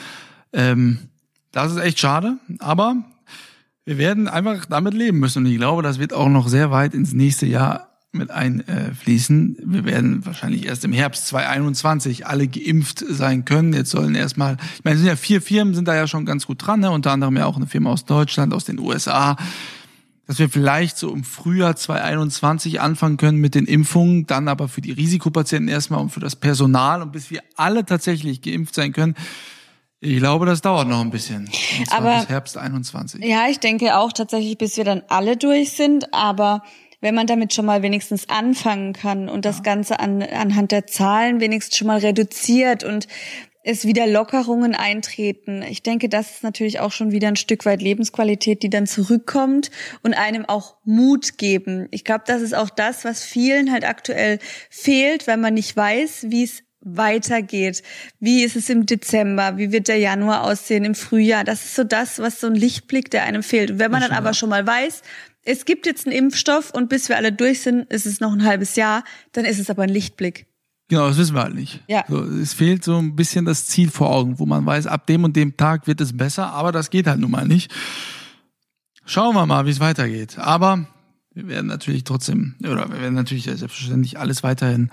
Ähm, 0.54 1.10
das 1.52 1.72
ist 1.72 1.78
echt 1.78 1.98
schade, 1.98 2.38
aber 2.58 2.96
wir 3.84 3.98
werden 3.98 4.28
einfach 4.28 4.66
damit 4.66 4.92
leben 4.92 5.18
müssen. 5.18 5.44
Und 5.44 5.50
ich 5.50 5.56
glaube, 5.56 5.82
das 5.82 5.98
wird 5.98 6.12
auch 6.12 6.28
noch 6.28 6.48
sehr 6.48 6.70
weit 6.70 6.92
ins 6.94 7.14
nächste 7.14 7.46
Jahr 7.46 7.88
mit 8.12 8.30
einfließen. 8.30 9.58
Wir 9.64 9.84
werden 9.84 10.24
wahrscheinlich 10.24 10.66
erst 10.66 10.84
im 10.84 10.92
Herbst 10.92 11.26
2021 11.28 12.26
alle 12.26 12.48
geimpft 12.48 13.04
sein 13.08 13.44
können. 13.44 13.72
Jetzt 13.72 13.90
sollen 13.90 14.14
erstmal, 14.14 14.56
ich 14.76 14.84
meine, 14.84 14.96
es 14.96 15.00
sind 15.00 15.08
ja 15.08 15.16
vier 15.16 15.40
Firmen, 15.40 15.74
sind 15.74 15.88
da 15.88 15.94
ja 15.94 16.06
schon 16.06 16.26
ganz 16.26 16.46
gut 16.46 16.66
dran, 16.66 16.80
ne? 16.80 16.90
unter 16.90 17.12
anderem 17.12 17.36
ja 17.36 17.46
auch 17.46 17.56
eine 17.56 17.66
Firma 17.66 17.90
aus 17.90 18.04
Deutschland, 18.04 18.52
aus 18.54 18.64
den 18.64 18.78
USA, 18.78 19.36
dass 20.26 20.38
wir 20.38 20.50
vielleicht 20.50 20.98
so 20.98 21.12
im 21.12 21.24
Frühjahr 21.24 21.74
2021 21.74 22.80
anfangen 22.80 23.16
können 23.16 23.38
mit 23.38 23.54
den 23.54 23.64
Impfungen, 23.64 24.26
dann 24.26 24.48
aber 24.48 24.68
für 24.68 24.82
die 24.82 24.92
Risikopatienten 24.92 25.68
erstmal 25.68 26.00
und 26.00 26.10
für 26.10 26.20
das 26.20 26.36
Personal 26.36 27.00
und 27.00 27.12
bis 27.12 27.30
wir 27.30 27.40
alle 27.56 27.86
tatsächlich 27.86 28.42
geimpft 28.42 28.74
sein 28.74 28.92
können, 28.92 29.14
ich 30.00 30.18
glaube, 30.18 30.46
das 30.46 30.60
dauert 30.60 30.88
noch 30.88 31.00
ein 31.00 31.10
bisschen. 31.10 31.48
Und 31.78 31.86
zwar 31.88 31.98
aber, 31.98 32.18
bis 32.20 32.28
Herbst 32.28 32.56
21. 32.56 33.24
Ja, 33.24 33.48
ich 33.48 33.58
denke 33.58 33.96
auch 33.96 34.12
tatsächlich, 34.12 34.56
bis 34.56 34.76
wir 34.76 34.84
dann 34.84 35.02
alle 35.08 35.36
durch 35.36 35.72
sind. 35.72 36.14
Aber 36.14 36.62
wenn 37.00 37.14
man 37.14 37.26
damit 37.26 37.52
schon 37.52 37.66
mal 37.66 37.82
wenigstens 37.82 38.28
anfangen 38.28 38.92
kann 38.92 39.28
und 39.28 39.44
das 39.44 39.58
ja. 39.58 39.62
Ganze 39.62 39.98
an, 40.00 40.22
anhand 40.22 40.72
der 40.72 40.86
Zahlen 40.86 41.40
wenigstens 41.40 41.76
schon 41.76 41.88
mal 41.88 41.98
reduziert 41.98 42.84
und 42.84 43.08
es 43.64 43.84
wieder 43.84 44.06
Lockerungen 44.06 44.74
eintreten. 44.74 45.62
Ich 45.62 45.82
denke, 45.82 46.08
das 46.08 46.36
ist 46.36 46.42
natürlich 46.42 46.80
auch 46.80 46.90
schon 46.90 47.10
wieder 47.10 47.28
ein 47.28 47.36
Stück 47.36 47.66
weit 47.66 47.82
Lebensqualität, 47.82 48.62
die 48.62 48.70
dann 48.70 48.86
zurückkommt 48.86 49.70
und 50.02 50.14
einem 50.14 50.46
auch 50.46 50.76
Mut 50.84 51.36
geben. 51.36 51.86
Ich 51.90 52.04
glaube, 52.04 52.24
das 52.26 52.40
ist 52.40 52.54
auch 52.54 52.70
das, 52.70 53.04
was 53.04 53.22
vielen 53.22 53.70
halt 53.70 53.84
aktuell 53.86 54.38
fehlt, 54.70 55.26
weil 55.26 55.36
man 55.36 55.54
nicht 55.54 55.76
weiß, 55.76 56.26
wie 56.28 56.44
es 56.44 56.62
weitergeht. 56.80 57.82
Wie 58.20 58.42
ist 58.42 58.56
es 58.56 58.68
im 58.68 58.86
Dezember? 58.86 59.56
Wie 59.56 59.72
wird 59.72 59.88
der 59.88 59.98
Januar 59.98 60.44
aussehen 60.44 60.84
im 60.84 60.94
Frühjahr? 60.94 61.44
Das 61.44 61.64
ist 61.64 61.74
so 61.74 61.84
das, 61.84 62.18
was 62.18 62.40
so 62.40 62.46
ein 62.46 62.54
Lichtblick, 62.54 63.10
der 63.10 63.24
einem 63.24 63.42
fehlt. 63.42 63.72
Und 63.72 63.78
wenn 63.78 63.90
man 63.90 64.00
dann 64.00 64.12
aber 64.12 64.34
schon 64.34 64.48
mal 64.48 64.66
weiß, 64.66 65.02
es 65.44 65.64
gibt 65.64 65.86
jetzt 65.86 66.06
einen 66.06 66.16
Impfstoff 66.16 66.70
und 66.70 66.88
bis 66.88 67.08
wir 67.08 67.16
alle 67.16 67.32
durch 67.32 67.62
sind, 67.62 67.90
ist 67.90 68.06
es 68.06 68.20
noch 68.20 68.32
ein 68.32 68.44
halbes 68.44 68.76
Jahr, 68.76 69.04
dann 69.32 69.44
ist 69.44 69.58
es 69.58 69.70
aber 69.70 69.82
ein 69.82 69.88
Lichtblick. 69.88 70.46
Genau, 70.88 71.06
das 71.08 71.18
wissen 71.18 71.34
wir 71.34 71.42
halt 71.42 71.54
nicht. 71.54 71.82
Ja. 71.86 72.04
So, 72.08 72.22
es 72.22 72.54
fehlt 72.54 72.82
so 72.82 72.96
ein 72.96 73.14
bisschen 73.14 73.44
das 73.44 73.66
Ziel 73.66 73.90
vor 73.90 74.10
Augen, 74.10 74.38
wo 74.38 74.46
man 74.46 74.64
weiß, 74.64 74.86
ab 74.86 75.06
dem 75.06 75.24
und 75.24 75.36
dem 75.36 75.56
Tag 75.56 75.86
wird 75.86 76.00
es 76.00 76.16
besser, 76.16 76.52
aber 76.52 76.72
das 76.72 76.90
geht 76.90 77.06
halt 77.06 77.20
nun 77.20 77.30
mal 77.30 77.46
nicht. 77.46 77.72
Schauen 79.04 79.34
wir 79.34 79.46
mal, 79.46 79.66
wie 79.66 79.70
es 79.70 79.80
weitergeht. 79.80 80.38
Aber 80.38 80.86
wir 81.34 81.46
werden 81.48 81.66
natürlich 81.66 82.04
trotzdem, 82.04 82.56
oder 82.60 82.90
wir 82.90 83.00
werden 83.00 83.14
natürlich 83.14 83.44
selbstverständlich 83.44 84.18
alles 84.18 84.42
weiterhin 84.42 84.90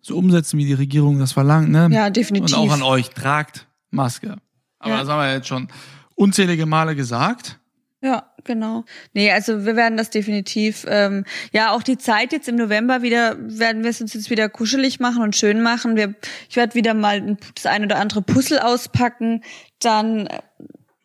so 0.00 0.16
umsetzen, 0.16 0.58
wie 0.58 0.64
die 0.64 0.74
Regierung 0.74 1.18
das 1.18 1.32
verlangt. 1.32 1.70
Ne? 1.70 1.88
Ja, 1.92 2.10
definitiv. 2.10 2.56
Und 2.56 2.62
auch 2.62 2.72
an 2.72 2.82
euch, 2.82 3.10
tragt 3.10 3.66
Maske. 3.90 4.36
Aber 4.78 4.94
ja. 4.94 5.00
das 5.00 5.08
haben 5.08 5.20
wir 5.20 5.32
jetzt 5.32 5.48
schon 5.48 5.68
unzählige 6.14 6.66
Male 6.66 6.94
gesagt. 6.94 7.58
Ja, 8.00 8.30
genau. 8.44 8.84
Nee, 9.12 9.32
also 9.32 9.64
wir 9.64 9.74
werden 9.74 9.96
das 9.96 10.10
definitiv, 10.10 10.86
ähm, 10.88 11.24
ja, 11.52 11.72
auch 11.72 11.82
die 11.82 11.98
Zeit 11.98 12.32
jetzt 12.32 12.48
im 12.48 12.54
November 12.54 13.02
wieder, 13.02 13.36
werden 13.40 13.82
wir 13.82 13.90
es 13.90 14.00
uns 14.00 14.14
jetzt 14.14 14.30
wieder 14.30 14.48
kuschelig 14.48 15.00
machen 15.00 15.22
und 15.22 15.34
schön 15.34 15.62
machen. 15.62 15.96
Wir, 15.96 16.14
ich 16.48 16.54
werde 16.54 16.74
wieder 16.74 16.94
mal 16.94 17.36
das 17.56 17.66
ein 17.66 17.82
oder 17.82 17.98
andere 17.98 18.22
Puzzle 18.22 18.60
auspacken. 18.60 19.42
Dann 19.80 20.28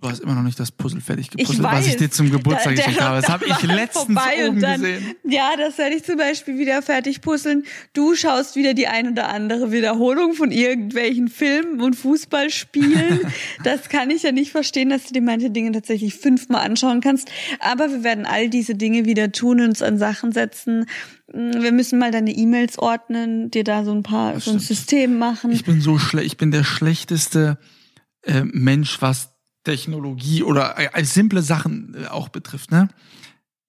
Du 0.03 0.09
hast 0.09 0.19
immer 0.19 0.35
noch 0.35 0.43
nicht 0.43 0.59
das 0.59 0.69
Puzzle 0.69 0.99
fertig 0.99 1.27
Ich 1.27 1.47
gepuzzelt, 1.47 1.63
was 1.63 1.87
ich 1.87 1.95
dir 1.95 2.11
zum 2.11 2.29
Geburtstag 2.29 2.75
geschenkt 2.75 2.99
habe. 2.99 3.21
Das 3.21 3.29
habe 3.29 3.45
ich 3.45 3.61
letztens 3.63 4.19
oben 4.19 4.59
dann, 4.59 4.81
gesehen. 4.81 5.15
Ja, 5.23 5.51
das 5.57 5.77
werde 5.77 5.95
ich 5.95 6.03
zum 6.03 6.17
Beispiel 6.17 6.59
wieder 6.59 6.81
fertig 6.81 7.21
puzzeln. 7.21 7.63
Du 7.93 8.13
schaust 8.13 8.57
wieder 8.57 8.73
die 8.73 8.87
ein 8.87 9.07
oder 9.07 9.29
andere 9.29 9.71
Wiederholung 9.71 10.33
von 10.33 10.51
irgendwelchen 10.51 11.29
Filmen 11.29 11.79
und 11.79 11.95
Fußballspielen. 11.95 13.21
das 13.63 13.87
kann 13.87 14.09
ich 14.09 14.23
ja 14.23 14.33
nicht 14.33 14.51
verstehen, 14.51 14.89
dass 14.89 15.05
du 15.05 15.13
dir 15.13 15.21
manche 15.21 15.49
Dinge 15.49 15.71
tatsächlich 15.71 16.15
fünfmal 16.15 16.65
anschauen 16.65 16.99
kannst. 16.99 17.31
Aber 17.61 17.89
wir 17.89 18.03
werden 18.03 18.25
all 18.25 18.49
diese 18.49 18.75
Dinge 18.75 19.05
wieder 19.05 19.31
tun, 19.31 19.61
uns 19.61 19.81
an 19.81 19.97
Sachen 19.97 20.33
setzen. 20.33 20.85
Wir 21.27 21.71
müssen 21.71 21.97
mal 21.97 22.11
deine 22.11 22.31
E-Mails 22.31 22.77
ordnen, 22.77 23.51
dir 23.51 23.63
da 23.63 23.85
so 23.85 23.93
ein 23.93 24.03
paar, 24.03 24.31
so 24.41 24.51
ein 24.51 24.59
stimmt. 24.59 24.61
System 24.63 25.17
machen. 25.17 25.53
Ich 25.53 25.63
bin 25.63 25.79
so 25.79 25.97
schlecht, 25.97 26.27
ich 26.27 26.35
bin 26.35 26.51
der 26.51 26.65
schlechteste 26.65 27.57
äh, 28.23 28.43
Mensch, 28.43 29.01
was 29.01 29.32
Technologie 29.63 30.43
oder 30.43 30.76
äh, 30.78 31.04
simple 31.04 31.41
Sachen 31.41 31.95
äh, 31.95 32.08
auch 32.08 32.30
betrifft, 32.30 32.71
ne? 32.71 32.89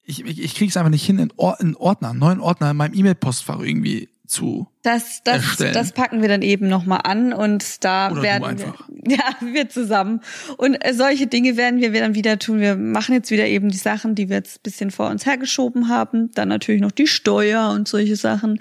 Ich, 0.06 0.22
ich, 0.22 0.42
ich 0.42 0.54
krieg's 0.54 0.76
einfach 0.76 0.90
nicht 0.90 1.06
hin, 1.06 1.18
in 1.18 1.76
Ordner, 1.76 2.10
einen 2.10 2.18
neuen 2.18 2.40
Ordner 2.40 2.72
in 2.72 2.76
meinem 2.76 2.92
E-Mail-Postfach 2.92 3.60
irgendwie 3.60 4.10
zu. 4.26 4.66
Das, 4.82 5.22
das, 5.22 5.36
erstellen. 5.36 5.74
das 5.74 5.92
packen 5.92 6.22
wir 6.22 6.28
dann 6.28 6.42
eben 6.42 6.68
nochmal 6.68 7.00
an 7.04 7.32
und 7.32 7.84
da 7.84 8.10
Oder 8.10 8.22
werden 8.22 8.58
wir, 8.58 8.74
ja, 9.16 9.24
wir 9.40 9.68
zusammen. 9.68 10.20
Und 10.56 10.74
äh, 10.74 10.94
solche 10.94 11.26
Dinge 11.26 11.56
werden 11.56 11.80
wir 11.80 11.92
dann 11.92 12.14
wieder 12.14 12.38
tun. 12.38 12.60
Wir 12.60 12.76
machen 12.76 13.14
jetzt 13.14 13.30
wieder 13.30 13.46
eben 13.46 13.68
die 13.68 13.78
Sachen, 13.78 14.14
die 14.14 14.28
wir 14.28 14.36
jetzt 14.36 14.58
ein 14.58 14.62
bisschen 14.62 14.90
vor 14.90 15.08
uns 15.10 15.26
hergeschoben 15.26 15.88
haben. 15.88 16.30
Dann 16.32 16.48
natürlich 16.48 16.80
noch 16.80 16.92
die 16.92 17.06
Steuer 17.06 17.70
und 17.70 17.86
solche 17.86 18.16
Sachen. 18.16 18.58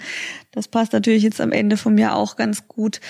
Das 0.52 0.68
passt 0.68 0.92
natürlich 0.92 1.22
jetzt 1.22 1.40
am 1.40 1.52
Ende 1.52 1.76
vom 1.76 1.98
Jahr 1.98 2.16
auch 2.16 2.36
ganz 2.36 2.68
gut. 2.68 3.00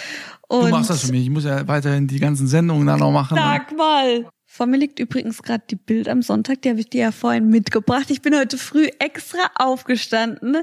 Und 0.48 0.66
Du 0.66 0.70
machst 0.70 0.90
das 0.90 1.06
für 1.06 1.12
mich. 1.12 1.22
Ich 1.22 1.30
muss 1.30 1.44
ja 1.44 1.66
weiterhin 1.66 2.06
die 2.06 2.20
ganzen 2.20 2.46
Sendungen 2.46 2.86
dann 2.86 3.00
noch 3.00 3.12
machen. 3.12 3.36
Sag 3.36 3.76
mal. 3.76 4.26
Vor 4.56 4.66
mir 4.66 4.76
liegt 4.76 5.00
übrigens 5.00 5.42
gerade 5.42 5.64
die 5.68 5.74
Bild 5.74 6.08
am 6.08 6.22
Sonntag, 6.22 6.62
die 6.62 6.68
habe 6.68 6.78
ich 6.78 6.88
dir 6.88 7.00
ja 7.00 7.10
vorhin 7.10 7.48
mitgebracht. 7.48 8.08
Ich 8.10 8.22
bin 8.22 8.36
heute 8.36 8.56
früh 8.56 8.86
extra 9.00 9.40
aufgestanden, 9.56 10.58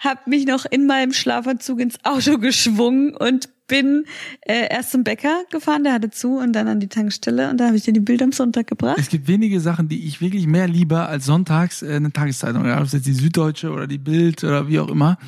habe 0.00 0.20
mich 0.24 0.46
noch 0.46 0.64
in 0.64 0.86
meinem 0.86 1.12
Schlafanzug 1.12 1.78
ins 1.80 2.02
Auto 2.06 2.38
geschwungen 2.40 3.14
und 3.14 3.50
bin 3.66 4.06
äh, 4.46 4.68
erst 4.70 4.92
zum 4.92 5.04
Bäcker 5.04 5.42
gefahren, 5.50 5.84
der 5.84 5.92
hatte 5.92 6.08
zu, 6.08 6.38
und 6.38 6.54
dann 6.54 6.68
an 6.68 6.80
die 6.80 6.88
Tankstelle 6.88 7.50
und 7.50 7.58
da 7.58 7.66
habe 7.66 7.76
ich 7.76 7.82
dir 7.82 7.92
die 7.92 8.00
Bild 8.00 8.22
am 8.22 8.32
Sonntag 8.32 8.66
gebracht. 8.66 8.96
Es 8.98 9.10
gibt 9.10 9.28
wenige 9.28 9.60
Sachen, 9.60 9.88
die 9.88 10.06
ich 10.06 10.22
wirklich 10.22 10.46
mehr 10.46 10.66
liebe 10.66 11.00
als 11.00 11.26
sonntags 11.26 11.82
äh, 11.82 11.96
eine 11.96 12.14
Tageszeitung. 12.14 12.64
Ja, 12.64 12.78
ob 12.78 12.84
es 12.84 12.92
jetzt 12.92 13.06
die 13.06 13.12
Süddeutsche 13.12 13.70
oder 13.70 13.86
die 13.86 13.98
Bild 13.98 14.42
oder 14.42 14.68
wie 14.68 14.80
auch 14.80 14.88
immer. 14.88 15.18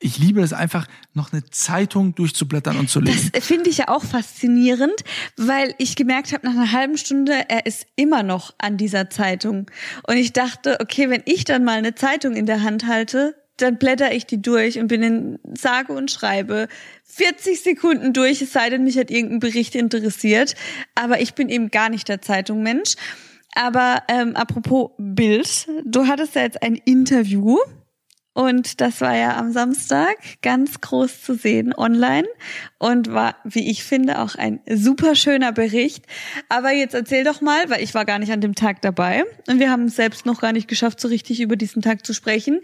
Ich 0.00 0.18
liebe 0.18 0.40
es 0.42 0.52
einfach, 0.52 0.86
noch 1.12 1.32
eine 1.32 1.44
Zeitung 1.50 2.14
durchzublättern 2.14 2.78
und 2.78 2.88
zu 2.88 3.00
lesen. 3.00 3.30
Das 3.32 3.46
finde 3.46 3.68
ich 3.68 3.78
ja 3.78 3.88
auch 3.88 4.04
faszinierend, 4.04 4.94
weil 5.36 5.74
ich 5.78 5.96
gemerkt 5.96 6.32
habe 6.32 6.46
nach 6.46 6.54
einer 6.54 6.70
halben 6.70 6.96
Stunde, 6.96 7.32
er 7.48 7.66
ist 7.66 7.86
immer 7.96 8.22
noch 8.22 8.54
an 8.58 8.76
dieser 8.76 9.10
Zeitung. 9.10 9.68
Und 10.06 10.16
ich 10.16 10.32
dachte, 10.32 10.78
okay, 10.80 11.10
wenn 11.10 11.22
ich 11.24 11.44
dann 11.44 11.64
mal 11.64 11.78
eine 11.78 11.96
Zeitung 11.96 12.36
in 12.36 12.46
der 12.46 12.62
Hand 12.62 12.86
halte, 12.86 13.34
dann 13.56 13.76
blätter 13.78 14.12
ich 14.12 14.24
die 14.24 14.40
durch 14.40 14.78
und 14.78 14.86
bin 14.86 15.02
in 15.02 15.38
sage 15.56 15.92
und 15.92 16.12
schreibe 16.12 16.68
40 17.04 17.60
Sekunden 17.60 18.12
durch, 18.12 18.40
es 18.40 18.52
sei 18.52 18.70
denn, 18.70 18.84
mich 18.84 18.96
hat 18.98 19.10
irgendein 19.10 19.40
Bericht 19.40 19.74
interessiert. 19.74 20.54
Aber 20.94 21.20
ich 21.20 21.34
bin 21.34 21.48
eben 21.48 21.70
gar 21.70 21.88
nicht 21.88 22.08
der 22.08 22.22
Zeitung-Mensch. 22.22 22.94
Aber 23.54 24.04
ähm, 24.08 24.36
apropos 24.36 24.90
Bild, 24.98 25.66
du 25.84 26.06
hattest 26.06 26.36
ja 26.36 26.42
jetzt 26.42 26.62
ein 26.62 26.76
Interview 26.76 27.58
und 28.38 28.80
das 28.80 29.00
war 29.00 29.16
ja 29.16 29.36
am 29.36 29.50
Samstag 29.50 30.14
ganz 30.42 30.80
groß 30.80 31.24
zu 31.24 31.34
sehen 31.34 31.74
online 31.76 32.28
und 32.78 33.12
war, 33.12 33.34
wie 33.42 33.68
ich 33.68 33.82
finde, 33.82 34.20
auch 34.20 34.36
ein 34.36 34.60
super 34.72 35.16
schöner 35.16 35.50
Bericht. 35.50 36.04
Aber 36.48 36.70
jetzt 36.70 36.94
erzähl 36.94 37.24
doch 37.24 37.40
mal, 37.40 37.68
weil 37.68 37.82
ich 37.82 37.94
war 37.94 38.04
gar 38.04 38.20
nicht 38.20 38.30
an 38.30 38.40
dem 38.40 38.54
Tag 38.54 38.80
dabei 38.80 39.24
und 39.48 39.58
wir 39.58 39.72
haben 39.72 39.86
es 39.86 39.96
selbst 39.96 40.24
noch 40.24 40.40
gar 40.40 40.52
nicht 40.52 40.68
geschafft, 40.68 41.00
so 41.00 41.08
richtig 41.08 41.40
über 41.40 41.56
diesen 41.56 41.82
Tag 41.82 42.06
zu 42.06 42.14
sprechen. 42.14 42.60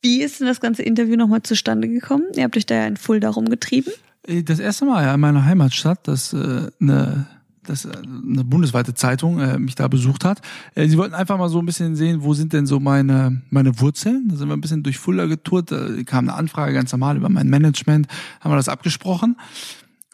Wie 0.00 0.22
ist 0.22 0.40
denn 0.40 0.46
das 0.46 0.62
ganze 0.62 0.82
Interview 0.82 1.16
nochmal 1.16 1.42
zustande 1.42 1.88
gekommen? 1.88 2.24
Ihr 2.34 2.44
habt 2.44 2.56
euch 2.56 2.64
da 2.64 2.76
ja 2.76 2.86
in 2.86 2.96
Fulda 2.96 3.28
rumgetrieben. 3.28 3.92
Äh, 4.26 4.44
Das 4.44 4.60
erste 4.60 4.86
Mal 4.86 5.04
ja 5.04 5.12
in 5.12 5.20
meiner 5.20 5.44
Heimatstadt, 5.44 6.08
dass 6.08 6.32
äh, 6.32 6.70
eine, 6.80 7.26
dass 7.68 7.84
äh, 7.84 7.92
eine 7.96 8.44
bundesweite 8.44 8.94
Zeitung 8.94 9.40
äh, 9.40 9.58
mich 9.58 9.74
da 9.74 9.88
besucht 9.88 10.24
hat. 10.24 10.40
Äh, 10.74 10.88
sie 10.88 10.98
wollten 10.98 11.14
einfach 11.14 11.38
mal 11.38 11.48
so 11.48 11.58
ein 11.58 11.66
bisschen 11.66 11.96
sehen, 11.96 12.22
wo 12.22 12.34
sind 12.34 12.52
denn 12.52 12.66
so 12.66 12.80
meine 12.80 13.42
meine 13.50 13.80
Wurzeln. 13.80 14.28
Da 14.28 14.36
sind 14.36 14.48
wir 14.48 14.56
ein 14.56 14.60
bisschen 14.60 14.82
durch 14.82 14.98
Fulda 14.98 15.26
getourt. 15.26 15.70
Da 15.72 15.88
kam 16.04 16.28
eine 16.28 16.34
Anfrage 16.34 16.72
ganz 16.72 16.92
normal 16.92 17.16
über 17.16 17.28
mein 17.28 17.48
Management, 17.48 18.08
haben 18.40 18.52
wir 18.52 18.56
das 18.56 18.68
abgesprochen. 18.68 19.36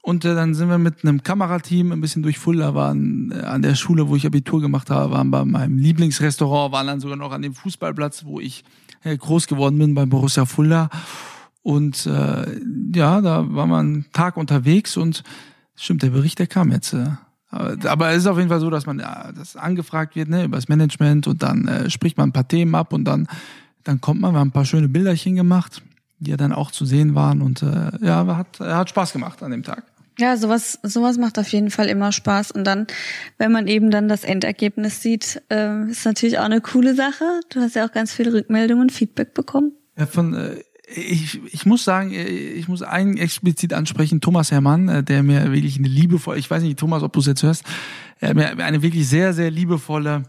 Und 0.05 0.25
äh, 0.25 0.35
dann 0.35 0.55
sind 0.55 0.69
wir 0.69 0.79
mit 0.79 1.05
einem 1.05 1.23
Kamerateam 1.23 1.93
ein 1.93 2.01
bisschen 2.01 2.25
durch 2.25 2.39
Fulda, 2.39 2.75
waren 2.75 3.31
äh, 3.31 3.43
an 3.43 3.63
der 3.63 3.77
Schule, 3.77 4.09
wo 4.09 4.17
ich 4.17 4.27
Abitur 4.27 4.61
gemacht 4.61 4.91
habe, 4.91 5.13
waren 5.13 5.31
bei 5.31 5.45
meinem 5.45 5.79
Lieblingsrestaurant, 5.79 6.73
waren 6.73 6.89
dann 6.89 7.01
sogar 7.01 7.17
noch 7.17 7.31
an 7.31 7.43
dem 7.43 7.55
Fußballplatz, 7.55 8.25
wo 8.25 8.41
ich 8.41 8.65
äh, 9.05 9.17
groß 9.17 9.47
geworden 9.47 9.79
bin, 9.79 9.95
bei 9.95 10.05
Borussia 10.05 10.45
Fulda. 10.45 10.91
Und 11.63 12.07
äh, 12.07 12.61
ja, 12.95 13.21
da 13.21 13.55
war 13.55 13.67
man 13.69 13.87
einen 13.87 14.13
Tag 14.13 14.37
unterwegs 14.37 14.97
und 14.97 15.23
stimmt, 15.77 16.03
der 16.03 16.11
Bericht, 16.11 16.41
der 16.41 16.49
kam 16.49 16.73
jetzt. 16.73 16.93
Äh, 16.93 17.11
aber, 17.53 18.11
es 18.11 18.19
ist 18.19 18.27
auf 18.27 18.39
jeden 18.39 18.49
Fall 18.49 18.61
so, 18.61 18.71
dass 18.71 18.87
man 18.87 18.99
das 18.99 19.57
angefragt 19.57 20.17
wird, 20.17 20.29
ne, 20.29 20.45
über 20.45 20.57
das 20.57 20.69
Management 20.69 21.27
und 21.27 21.43
dann 21.43 21.69
äh, 21.69 21.91
spricht 21.91 22.17
man 22.17 22.31
ein 22.31 22.33
paar 22.33 22.49
Themen 22.49 22.75
ab 22.75 22.93
und 22.93 23.05
dann, 23.05 23.29
dann 23.85 24.01
kommt 24.01 24.21
man, 24.21 24.33
wir 24.33 24.41
haben 24.41 24.49
ein 24.49 24.53
paar 24.53 24.65
schöne 24.65 24.89
Bilderchen 24.89 25.37
gemacht, 25.37 25.83
die 26.19 26.31
ja 26.31 26.37
dann 26.37 26.53
auch 26.53 26.71
zu 26.71 26.87
sehen 26.87 27.15
waren 27.15 27.43
und 27.43 27.63
äh, 27.63 27.91
ja, 28.01 28.27
hat, 28.37 28.59
hat 28.61 28.89
Spaß 28.89 29.13
gemacht 29.13 29.43
an 29.43 29.51
dem 29.51 29.63
Tag. 29.63 29.85
Ja, 30.19 30.37
sowas, 30.37 30.79
sowas 30.83 31.17
macht 31.17 31.39
auf 31.39 31.49
jeden 31.49 31.71
Fall 31.71 31.89
immer 31.89 32.13
Spaß. 32.13 32.51
Und 32.51 32.65
dann, 32.65 32.87
wenn 33.39 33.51
man 33.51 33.67
eben 33.67 33.91
dann 33.91 34.09
das 34.09 34.25
Endergebnis 34.25 35.01
sieht, 35.01 35.43
äh, 35.51 35.91
ist 35.91 36.05
natürlich 36.05 36.39
auch 36.39 36.45
eine 36.45 36.61
coole 36.61 36.95
Sache. 36.95 37.25
Du 37.49 37.61
hast 37.61 37.77
ja 37.77 37.87
auch 37.87 37.93
ganz 37.93 38.13
viele 38.13 38.33
Rückmeldungen 38.33 38.83
und 38.83 38.93
Feedback 38.93 39.33
bekommen. 39.33 39.73
Ja, 39.97 40.07
von 40.07 40.35
äh, 40.35 40.57
ich, 40.95 41.41
ich 41.53 41.67
muss 41.67 41.85
sagen, 41.85 42.13
äh, 42.13 42.27
ich 42.27 42.69
muss 42.69 42.83
einen 42.83 43.17
explizit 43.17 43.73
ansprechen, 43.73 44.21
Thomas 44.21 44.51
Herrmann, 44.51 44.89
äh, 44.89 45.03
der 45.03 45.23
mir 45.23 45.53
wirklich 45.53 45.79
eine 45.79 45.89
liebevolle, 45.89 46.39
ich 46.39 46.51
weiß 46.51 46.63
nicht, 46.63 46.79
Thomas, 46.79 47.03
ob 47.03 47.13
du 47.13 47.21
es 47.21 47.27
jetzt 47.27 47.43
hörst, 47.43 47.65
er 48.21 48.31
hat 48.31 48.37
mir 48.37 48.65
eine 48.65 48.83
wirklich 48.83 49.09
sehr, 49.09 49.33
sehr 49.33 49.51
liebevolle 49.51 50.25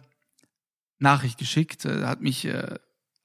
Nachricht 1.00 1.38
geschickt. 1.38 1.86
Er 1.86 2.08
hat 2.08 2.22
mich, 2.22 2.46
äh, 2.46 2.76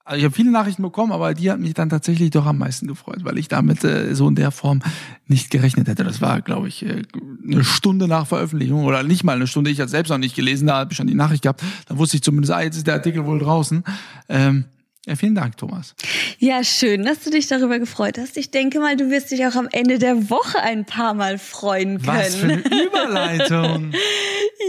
also 0.05 0.19
ich 0.19 0.23
habe 0.25 0.35
viele 0.35 0.51
Nachrichten 0.51 0.83
bekommen, 0.83 1.11
aber 1.11 1.33
die 1.33 1.49
hat 1.49 1.59
mich 1.59 1.73
dann 1.73 1.89
tatsächlich 1.89 2.29
doch 2.29 2.45
am 2.45 2.59
meisten 2.59 2.87
gefreut, 2.87 3.23
weil 3.23 3.37
ich 3.37 3.47
damit 3.47 3.83
äh, 3.83 4.13
so 4.13 4.27
in 4.27 4.35
der 4.35 4.51
Form 4.51 4.81
nicht 5.25 5.49
gerechnet 5.49 5.87
hätte. 5.87 6.03
Das 6.03 6.21
war, 6.21 6.41
glaube 6.41 6.67
ich, 6.67 6.85
äh, 6.85 7.03
eine 7.43 7.63
Stunde 7.63 8.07
nach 8.07 8.27
Veröffentlichung 8.27 8.85
oder 8.85 9.01
nicht 9.03 9.23
mal 9.23 9.35
eine 9.35 9.47
Stunde. 9.47 9.71
Ich 9.71 9.79
hatte 9.79 9.89
selbst 9.89 10.09
noch 10.09 10.17
nicht 10.17 10.35
gelesen, 10.35 10.67
da 10.67 10.77
habe 10.77 10.91
ich 10.91 10.97
schon 10.97 11.07
die 11.07 11.15
Nachricht 11.15 11.43
gehabt. 11.43 11.63
Dann 11.87 11.97
wusste 11.97 12.17
ich 12.17 12.23
zumindest, 12.23 12.53
ah, 12.53 12.61
jetzt 12.61 12.77
ist 12.77 12.87
der 12.87 12.95
Artikel 12.95 13.25
wohl 13.25 13.39
draußen. 13.39 13.83
Ähm, 14.27 14.65
ja, 15.09 15.15
vielen 15.15 15.33
Dank, 15.33 15.57
Thomas. 15.57 15.95
Ja, 16.37 16.63
schön, 16.63 17.03
dass 17.03 17.23
du 17.23 17.31
dich 17.31 17.47
darüber 17.47 17.79
gefreut 17.79 18.19
hast. 18.19 18.37
Ich 18.37 18.51
denke 18.51 18.79
mal, 18.79 18.95
du 18.95 19.09
wirst 19.09 19.31
dich 19.31 19.43
auch 19.47 19.55
am 19.55 19.67
Ende 19.71 19.97
der 19.97 20.29
Woche 20.29 20.61
ein 20.61 20.85
paar 20.85 21.15
Mal 21.15 21.39
freuen 21.39 21.99
können. 21.99 22.17
Was 22.17 22.35
für 22.35 22.45
eine 22.45 22.61
Überleitung. 22.61 23.91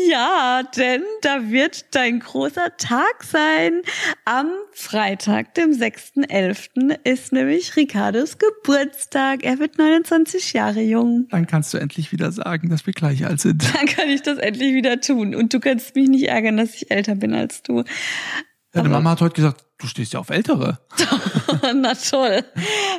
Ja, 0.09 0.63
denn 0.77 1.03
da 1.21 1.51
wird 1.51 1.95
dein 1.95 2.21
großer 2.21 2.77
Tag 2.79 3.25
sein. 3.25 3.83
Am 4.25 4.49
Freitag, 4.73 5.55
dem 5.55 5.73
6.11., 5.73 6.99
ist 7.05 7.33
nämlich 7.33 7.77
Ricardos 7.77 8.39
Geburtstag. 8.39 9.45
Er 9.45 9.59
wird 9.59 9.79
29 9.79 10.53
Jahre 10.53 10.81
jung. 10.81 11.27
Dann 11.31 11.47
kannst 11.47 11.75
du 11.75 11.79
endlich 11.79 12.13
wieder 12.13 12.31
sagen, 12.31 12.71
dass 12.71 12.87
wir 12.87 12.93
gleich 12.93 13.27
alt 13.27 13.41
sind. 13.41 13.63
Dann 13.75 13.87
kann 13.87 14.09
ich 14.09 14.23
das 14.23 14.39
endlich 14.39 14.75
wieder 14.75 15.01
tun. 15.01 15.35
Und 15.35 15.53
du 15.53 15.61
kannst 15.61 15.95
mich 15.97 16.09
nicht 16.09 16.29
ärgern, 16.29 16.57
dass 16.57 16.75
ich 16.75 16.91
älter 16.91 17.17
bin 17.17 17.35
als 17.35 17.63
du. 17.63 17.85
Deine 18.73 18.89
Mama 18.89 19.11
hat 19.11 19.21
heute 19.21 19.35
gesagt, 19.35 19.65
du 19.79 19.87
stehst 19.87 20.13
ja 20.13 20.21
auf 20.21 20.31
Ältere. 20.31 20.79
Na 21.75 21.95
toll. 21.95 22.45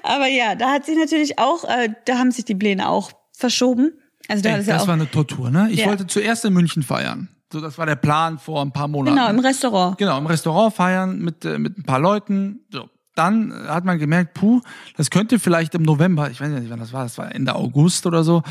Aber 0.04 0.28
ja, 0.28 0.56
da 0.56 0.72
hat 0.72 0.86
sich 0.86 0.98
natürlich 0.98 1.40
auch, 1.40 1.64
äh, 1.64 1.90
da 2.06 2.18
haben 2.18 2.32
sich 2.32 2.44
die 2.46 2.56
Pläne 2.56 2.90
auch 2.90 3.12
verschoben. 3.32 3.94
Also 4.28 4.44
da 4.44 4.50
Ey, 4.52 4.60
es 4.60 4.68
ja 4.68 4.74
das 4.74 4.84
auch, 4.84 4.88
war 4.88 4.94
eine 4.96 5.10
Tortur, 5.10 5.50
ne? 5.50 5.70
Ich 5.72 5.80
Ja. 5.80 5.88
wollte 5.88 6.08
zuerst 6.08 6.44
in 6.46 6.54
München 6.54 6.84
feiern. 6.84 7.30
So, 7.52 7.60
das 7.62 7.78
war 7.78 7.86
der 7.86 7.96
Plan 7.96 8.38
vor 8.38 8.62
ein 8.62 8.72
paar 8.72 8.88
Monaten. 8.88 9.16
genau, 9.18 9.30
im 9.30 9.40
Restaurant. 9.40 9.98
Genau, 9.98 10.18
im 10.18 10.26
Restaurant 10.26 10.74
feiern 10.74 11.20
mit, 11.20 11.44
äh, 11.46 11.58
mit 11.58 11.78
ein 11.78 11.84
paar 11.84 12.00
Leuten. 12.00 12.62
So. 12.72 12.90
Dann 13.16 13.52
äh, 13.52 13.68
hat 13.68 13.84
man 13.84 13.98
gemerkt, 14.00 14.34
puh, 14.36 14.62
das 14.96 15.10
könnte 15.10 15.38
vielleicht 15.40 15.76
im 15.76 15.84
November, 15.84 16.30
ich 16.32 16.40
weiß 16.40 16.50
nicht, 16.50 16.70
wann 16.70 16.80
das 16.80 16.94
war, 16.94 17.04
das 17.04 17.18
war 17.18 17.34
Ende 17.34 17.56
August 17.56 18.06
oder 18.06 18.24
so, 18.24 18.42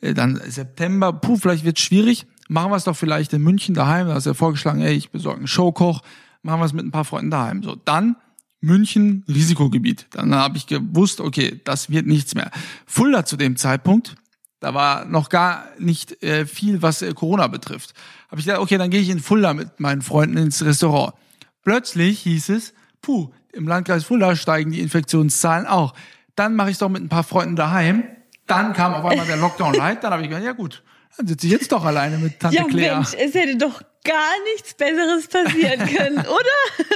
äh, 0.00 0.12
dann 0.14 0.40
September, 0.46 1.12
puh, 1.12 1.36
vielleicht 1.36 1.64
wird 1.64 1.78
schwierig. 1.78 2.26
Machen 2.48 2.72
wir 2.72 2.76
es 2.76 2.84
doch 2.84 2.96
vielleicht 2.96 3.32
in 3.32 3.42
München 3.42 3.74
daheim. 3.74 4.08
Da 4.08 4.14
hast 4.14 4.24
du 4.26 4.30
ja 4.30 4.34
vorgeschlagen, 4.34 4.80
ey, 4.80 4.94
ich 4.94 5.10
besorge 5.10 5.38
einen 5.38 5.46
Showkoch, 5.46 6.00
machen 6.42 6.60
wir 6.60 6.64
es 6.64 6.72
mit 6.72 6.84
ein 6.84 6.90
paar 6.90 7.04
Freunden 7.04 7.30
daheim. 7.30 7.62
So, 7.62 7.74
dann 7.74 8.16
München, 8.60 9.24
Risikogebiet. 9.28 10.06
Dann 10.10 10.34
habe 10.34 10.56
ich 10.56 10.66
gewusst, 10.66 11.20
okay, 11.20 11.60
das 11.64 11.90
wird 11.90 12.06
nichts 12.06 12.34
mehr. 12.34 12.50
Fulda 12.86 13.24
zu 13.24 13.36
dem 13.36 13.56
Zeitpunkt, 13.56 14.16
da 14.60 14.74
war 14.74 15.04
noch 15.04 15.28
gar 15.28 15.66
nicht 15.78 16.22
äh, 16.22 16.44
viel, 16.44 16.82
was 16.82 17.02
äh, 17.02 17.12
Corona 17.14 17.46
betrifft. 17.46 17.94
Habe 18.28 18.40
ich 18.40 18.46
gedacht, 18.46 18.60
okay, 18.60 18.76
dann 18.76 18.90
gehe 18.90 19.00
ich 19.00 19.08
in 19.08 19.20
Fulda 19.20 19.54
mit 19.54 19.78
meinen 19.78 20.02
Freunden 20.02 20.36
ins 20.36 20.64
Restaurant. 20.64 21.14
Plötzlich 21.62 22.20
hieß 22.20 22.48
es, 22.50 22.74
puh, 23.00 23.30
im 23.52 23.68
Landkreis 23.68 24.04
Fulda 24.04 24.34
steigen 24.34 24.72
die 24.72 24.80
Infektionszahlen 24.80 25.66
auch. 25.66 25.94
Dann 26.34 26.56
mache 26.56 26.70
ich 26.70 26.78
doch 26.78 26.88
mit 26.88 27.02
ein 27.02 27.08
paar 27.08 27.24
Freunden 27.24 27.56
daheim. 27.56 28.04
Dann 28.46 28.72
kam 28.72 28.94
auf 28.94 29.04
einmal 29.04 29.26
der 29.26 29.36
Lockdown 29.36 29.74
Light, 29.74 30.02
dann 30.02 30.12
habe 30.12 30.22
ich 30.22 30.28
gedacht, 30.28 30.44
ja 30.44 30.52
gut, 30.52 30.82
dann 31.16 31.26
sitze 31.26 31.46
ich 31.46 31.52
jetzt 31.52 31.72
doch 31.72 31.84
alleine 31.84 32.18
mit 32.18 32.38
Tante 32.38 32.56
Ja, 32.56 32.64
Claire. 32.64 32.96
Mensch, 32.96 33.14
es 33.14 33.34
hätte 33.34 33.56
doch 33.56 33.82
gar 34.04 34.32
nichts 34.54 34.74
Besseres 34.74 35.26
passieren 35.26 35.86
können, 35.86 36.18
oder? 36.26 36.86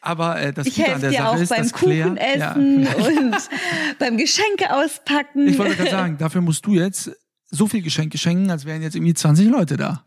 Aber 0.00 0.40
äh, 0.40 0.52
das 0.52 0.66
Ich 0.66 0.76
Gute 0.76 0.94
an 0.94 1.00
der 1.00 1.10
dir 1.10 1.18
Sache 1.18 1.28
auch 1.28 1.36
ist, 1.38 1.48
beim 1.48 1.62
dass 1.62 1.72
Claire, 1.72 2.38
ja, 2.38 2.52
und 2.54 3.36
beim 3.98 4.16
Geschenke 4.16 4.72
auspacken. 4.74 5.48
ich 5.48 5.58
wollte 5.58 5.76
gerade 5.76 5.90
sagen, 5.90 6.18
dafür 6.18 6.40
musst 6.40 6.64
du 6.66 6.74
jetzt 6.74 7.10
so 7.50 7.66
viel 7.66 7.82
Geschenke 7.82 8.18
schenken, 8.18 8.50
als 8.50 8.64
wären 8.64 8.82
jetzt 8.82 8.94
irgendwie 8.94 9.14
20 9.14 9.48
Leute 9.48 9.76
da. 9.76 10.04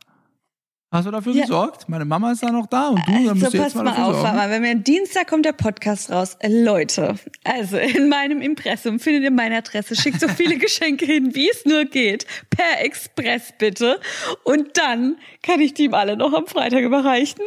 Hast 0.93 1.06
du 1.08 1.12
dafür 1.12 1.34
Ja. 1.34 1.43
gesorgt? 1.43 1.88
Meine 1.88 2.04
Mama 2.04 2.34
ist 2.34 2.43
da 2.43 2.51
noch 2.51 2.67
da 2.67 2.89
und 2.89 2.99
du, 3.08 3.12
dann 3.13 3.23
so, 3.25 3.34
musst 3.36 3.54
du 3.54 3.58
jetzt 3.58 3.63
pass 3.63 3.75
mal 3.75 3.84
mal 3.86 3.89
dafür 3.91 4.06
auf, 4.08 4.15
sorgen. 4.19 4.36
mal, 4.36 4.49
wenn 4.49 4.62
wir 4.63 4.71
am 4.71 4.84
Dienstag 4.84 5.25
kommt 5.27 5.45
der 5.45 5.54
Podcast 5.54 6.12
raus. 6.12 6.36
Äh, 6.39 6.49
Leute, 6.49 7.15
also 7.45 7.77
in 7.77 8.10
meinem 8.10 8.41
Impressum 8.41 8.99
findet 8.99 9.23
ihr 9.23 9.32
meine 9.32 9.56
Adresse. 9.58 9.95
Schickt 9.95 10.19
so 10.19 10.27
viele 10.27 10.58
Geschenke 10.60 11.06
hin, 11.06 11.34
wie 11.34 11.49
es 11.49 11.63
nur 11.63 11.86
geht. 11.86 12.25
Per 12.49 12.84
Express 12.84 13.54
bitte. 13.58 14.01
Und 14.43 14.77
dann 14.77 15.15
kann 15.43 15.62
ich 15.62 15.73
die 15.73 15.86
ihm 15.86 15.93
alle 15.93 16.17
noch 16.17 16.34
am 16.34 16.45
Freitag 16.47 16.82
überreichen. 16.82 17.39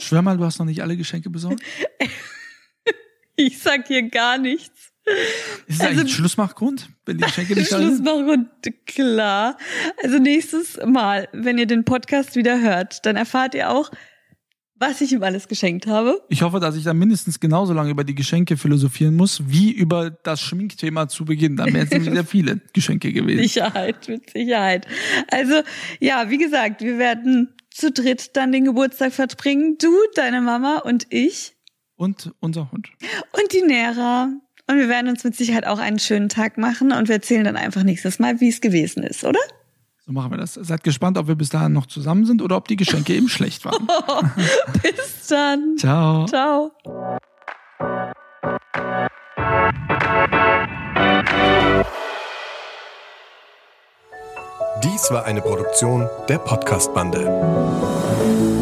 Schwör 0.00 0.22
mal, 0.22 0.36
du 0.36 0.44
hast 0.44 0.58
noch 0.58 0.66
nicht 0.66 0.82
alle 0.82 0.96
Geschenke 0.96 1.30
besorgt. 1.30 1.62
Ich 3.34 3.60
sag 3.60 3.86
hier 3.88 4.02
gar 4.10 4.36
nichts. 4.36 4.91
Ist 5.04 5.76
es 5.76 5.80
Also- 5.80 5.90
eigentlich 5.90 6.02
ein 6.04 6.08
Schlussmachgrund, 6.16 6.88
wenn 7.06 7.18
die 7.18 7.24
Geschenke 7.24 7.54
nicht 7.54 7.72
da 7.72 7.78
Schluss 7.78 7.94
sind? 7.96 8.04
machen 8.04 8.28
und 8.28 8.86
klar. 8.86 9.56
Also 10.02 10.18
nächstes 10.18 10.78
Mal, 10.84 11.28
wenn 11.32 11.58
ihr 11.58 11.66
den 11.66 11.84
Podcast 11.84 12.36
wieder 12.36 12.60
hört, 12.60 13.04
dann 13.06 13.16
erfahrt 13.16 13.54
ihr 13.54 13.70
auch, 13.70 13.90
was 14.76 15.00
ich 15.00 15.12
ihm 15.12 15.22
alles 15.22 15.46
geschenkt 15.46 15.86
habe. 15.86 16.20
Ich 16.28 16.42
hoffe, 16.42 16.58
dass 16.58 16.74
ich 16.76 16.82
dann 16.82 16.98
mindestens 16.98 17.38
genauso 17.38 17.72
lange 17.72 17.90
über 17.90 18.02
die 18.02 18.16
Geschenke 18.16 18.56
philosophieren 18.56 19.14
muss, 19.16 19.40
wie 19.46 19.70
über 19.70 20.10
das 20.10 20.40
Schminkthema 20.40 21.08
zu 21.08 21.24
Beginn. 21.24 21.54
Dann 21.56 21.72
wären 21.72 21.84
es 21.86 21.90
nämlich 21.92 22.12
sehr 22.12 22.24
viele 22.24 22.60
Geschenke 22.72 23.12
gewesen. 23.12 23.42
Sicherheit, 23.42 24.08
mit 24.08 24.30
Sicherheit. 24.30 24.86
Also, 25.30 25.62
ja, 26.00 26.30
wie 26.30 26.38
gesagt, 26.38 26.80
wir 26.80 26.98
werden 26.98 27.54
zu 27.70 27.92
dritt 27.92 28.36
dann 28.36 28.50
den 28.50 28.64
Geburtstag 28.64 29.12
verbringen. 29.12 29.78
Du, 29.80 29.92
deine 30.16 30.40
Mama 30.40 30.78
und 30.78 31.06
ich 31.10 31.52
Und 31.96 32.32
unser 32.40 32.70
Hund. 32.72 32.88
und 33.40 33.52
die 33.52 33.62
Nera. 33.62 34.32
Und 34.72 34.78
wir 34.78 34.88
werden 34.88 35.10
uns 35.10 35.22
mit 35.22 35.36
Sicherheit 35.36 35.66
auch 35.66 35.78
einen 35.78 35.98
schönen 35.98 36.30
Tag 36.30 36.56
machen 36.56 36.92
und 36.92 37.08
wir 37.08 37.16
erzählen 37.16 37.44
dann 37.44 37.56
einfach 37.56 37.82
nächstes 37.82 38.18
Mal, 38.18 38.40
wie 38.40 38.48
es 38.48 38.62
gewesen 38.62 39.02
ist, 39.02 39.22
oder? 39.22 39.38
So 40.06 40.12
machen 40.12 40.30
wir 40.30 40.38
das. 40.38 40.54
Seid 40.54 40.82
gespannt, 40.82 41.18
ob 41.18 41.28
wir 41.28 41.34
bis 41.34 41.50
dahin 41.50 41.74
noch 41.74 41.84
zusammen 41.84 42.24
sind 42.24 42.40
oder 42.40 42.56
ob 42.56 42.68
die 42.68 42.76
Geschenke 42.76 43.14
eben 43.14 43.28
schlecht 43.28 43.66
waren. 43.66 43.86
Bis 44.82 45.26
dann. 45.28 45.76
Ciao. 45.76 46.24
Ciao. 46.24 46.72
Dies 54.82 55.10
war 55.10 55.26
eine 55.26 55.42
Produktion 55.42 56.08
der 56.30 56.38
Podcast-Bande. 56.38 58.61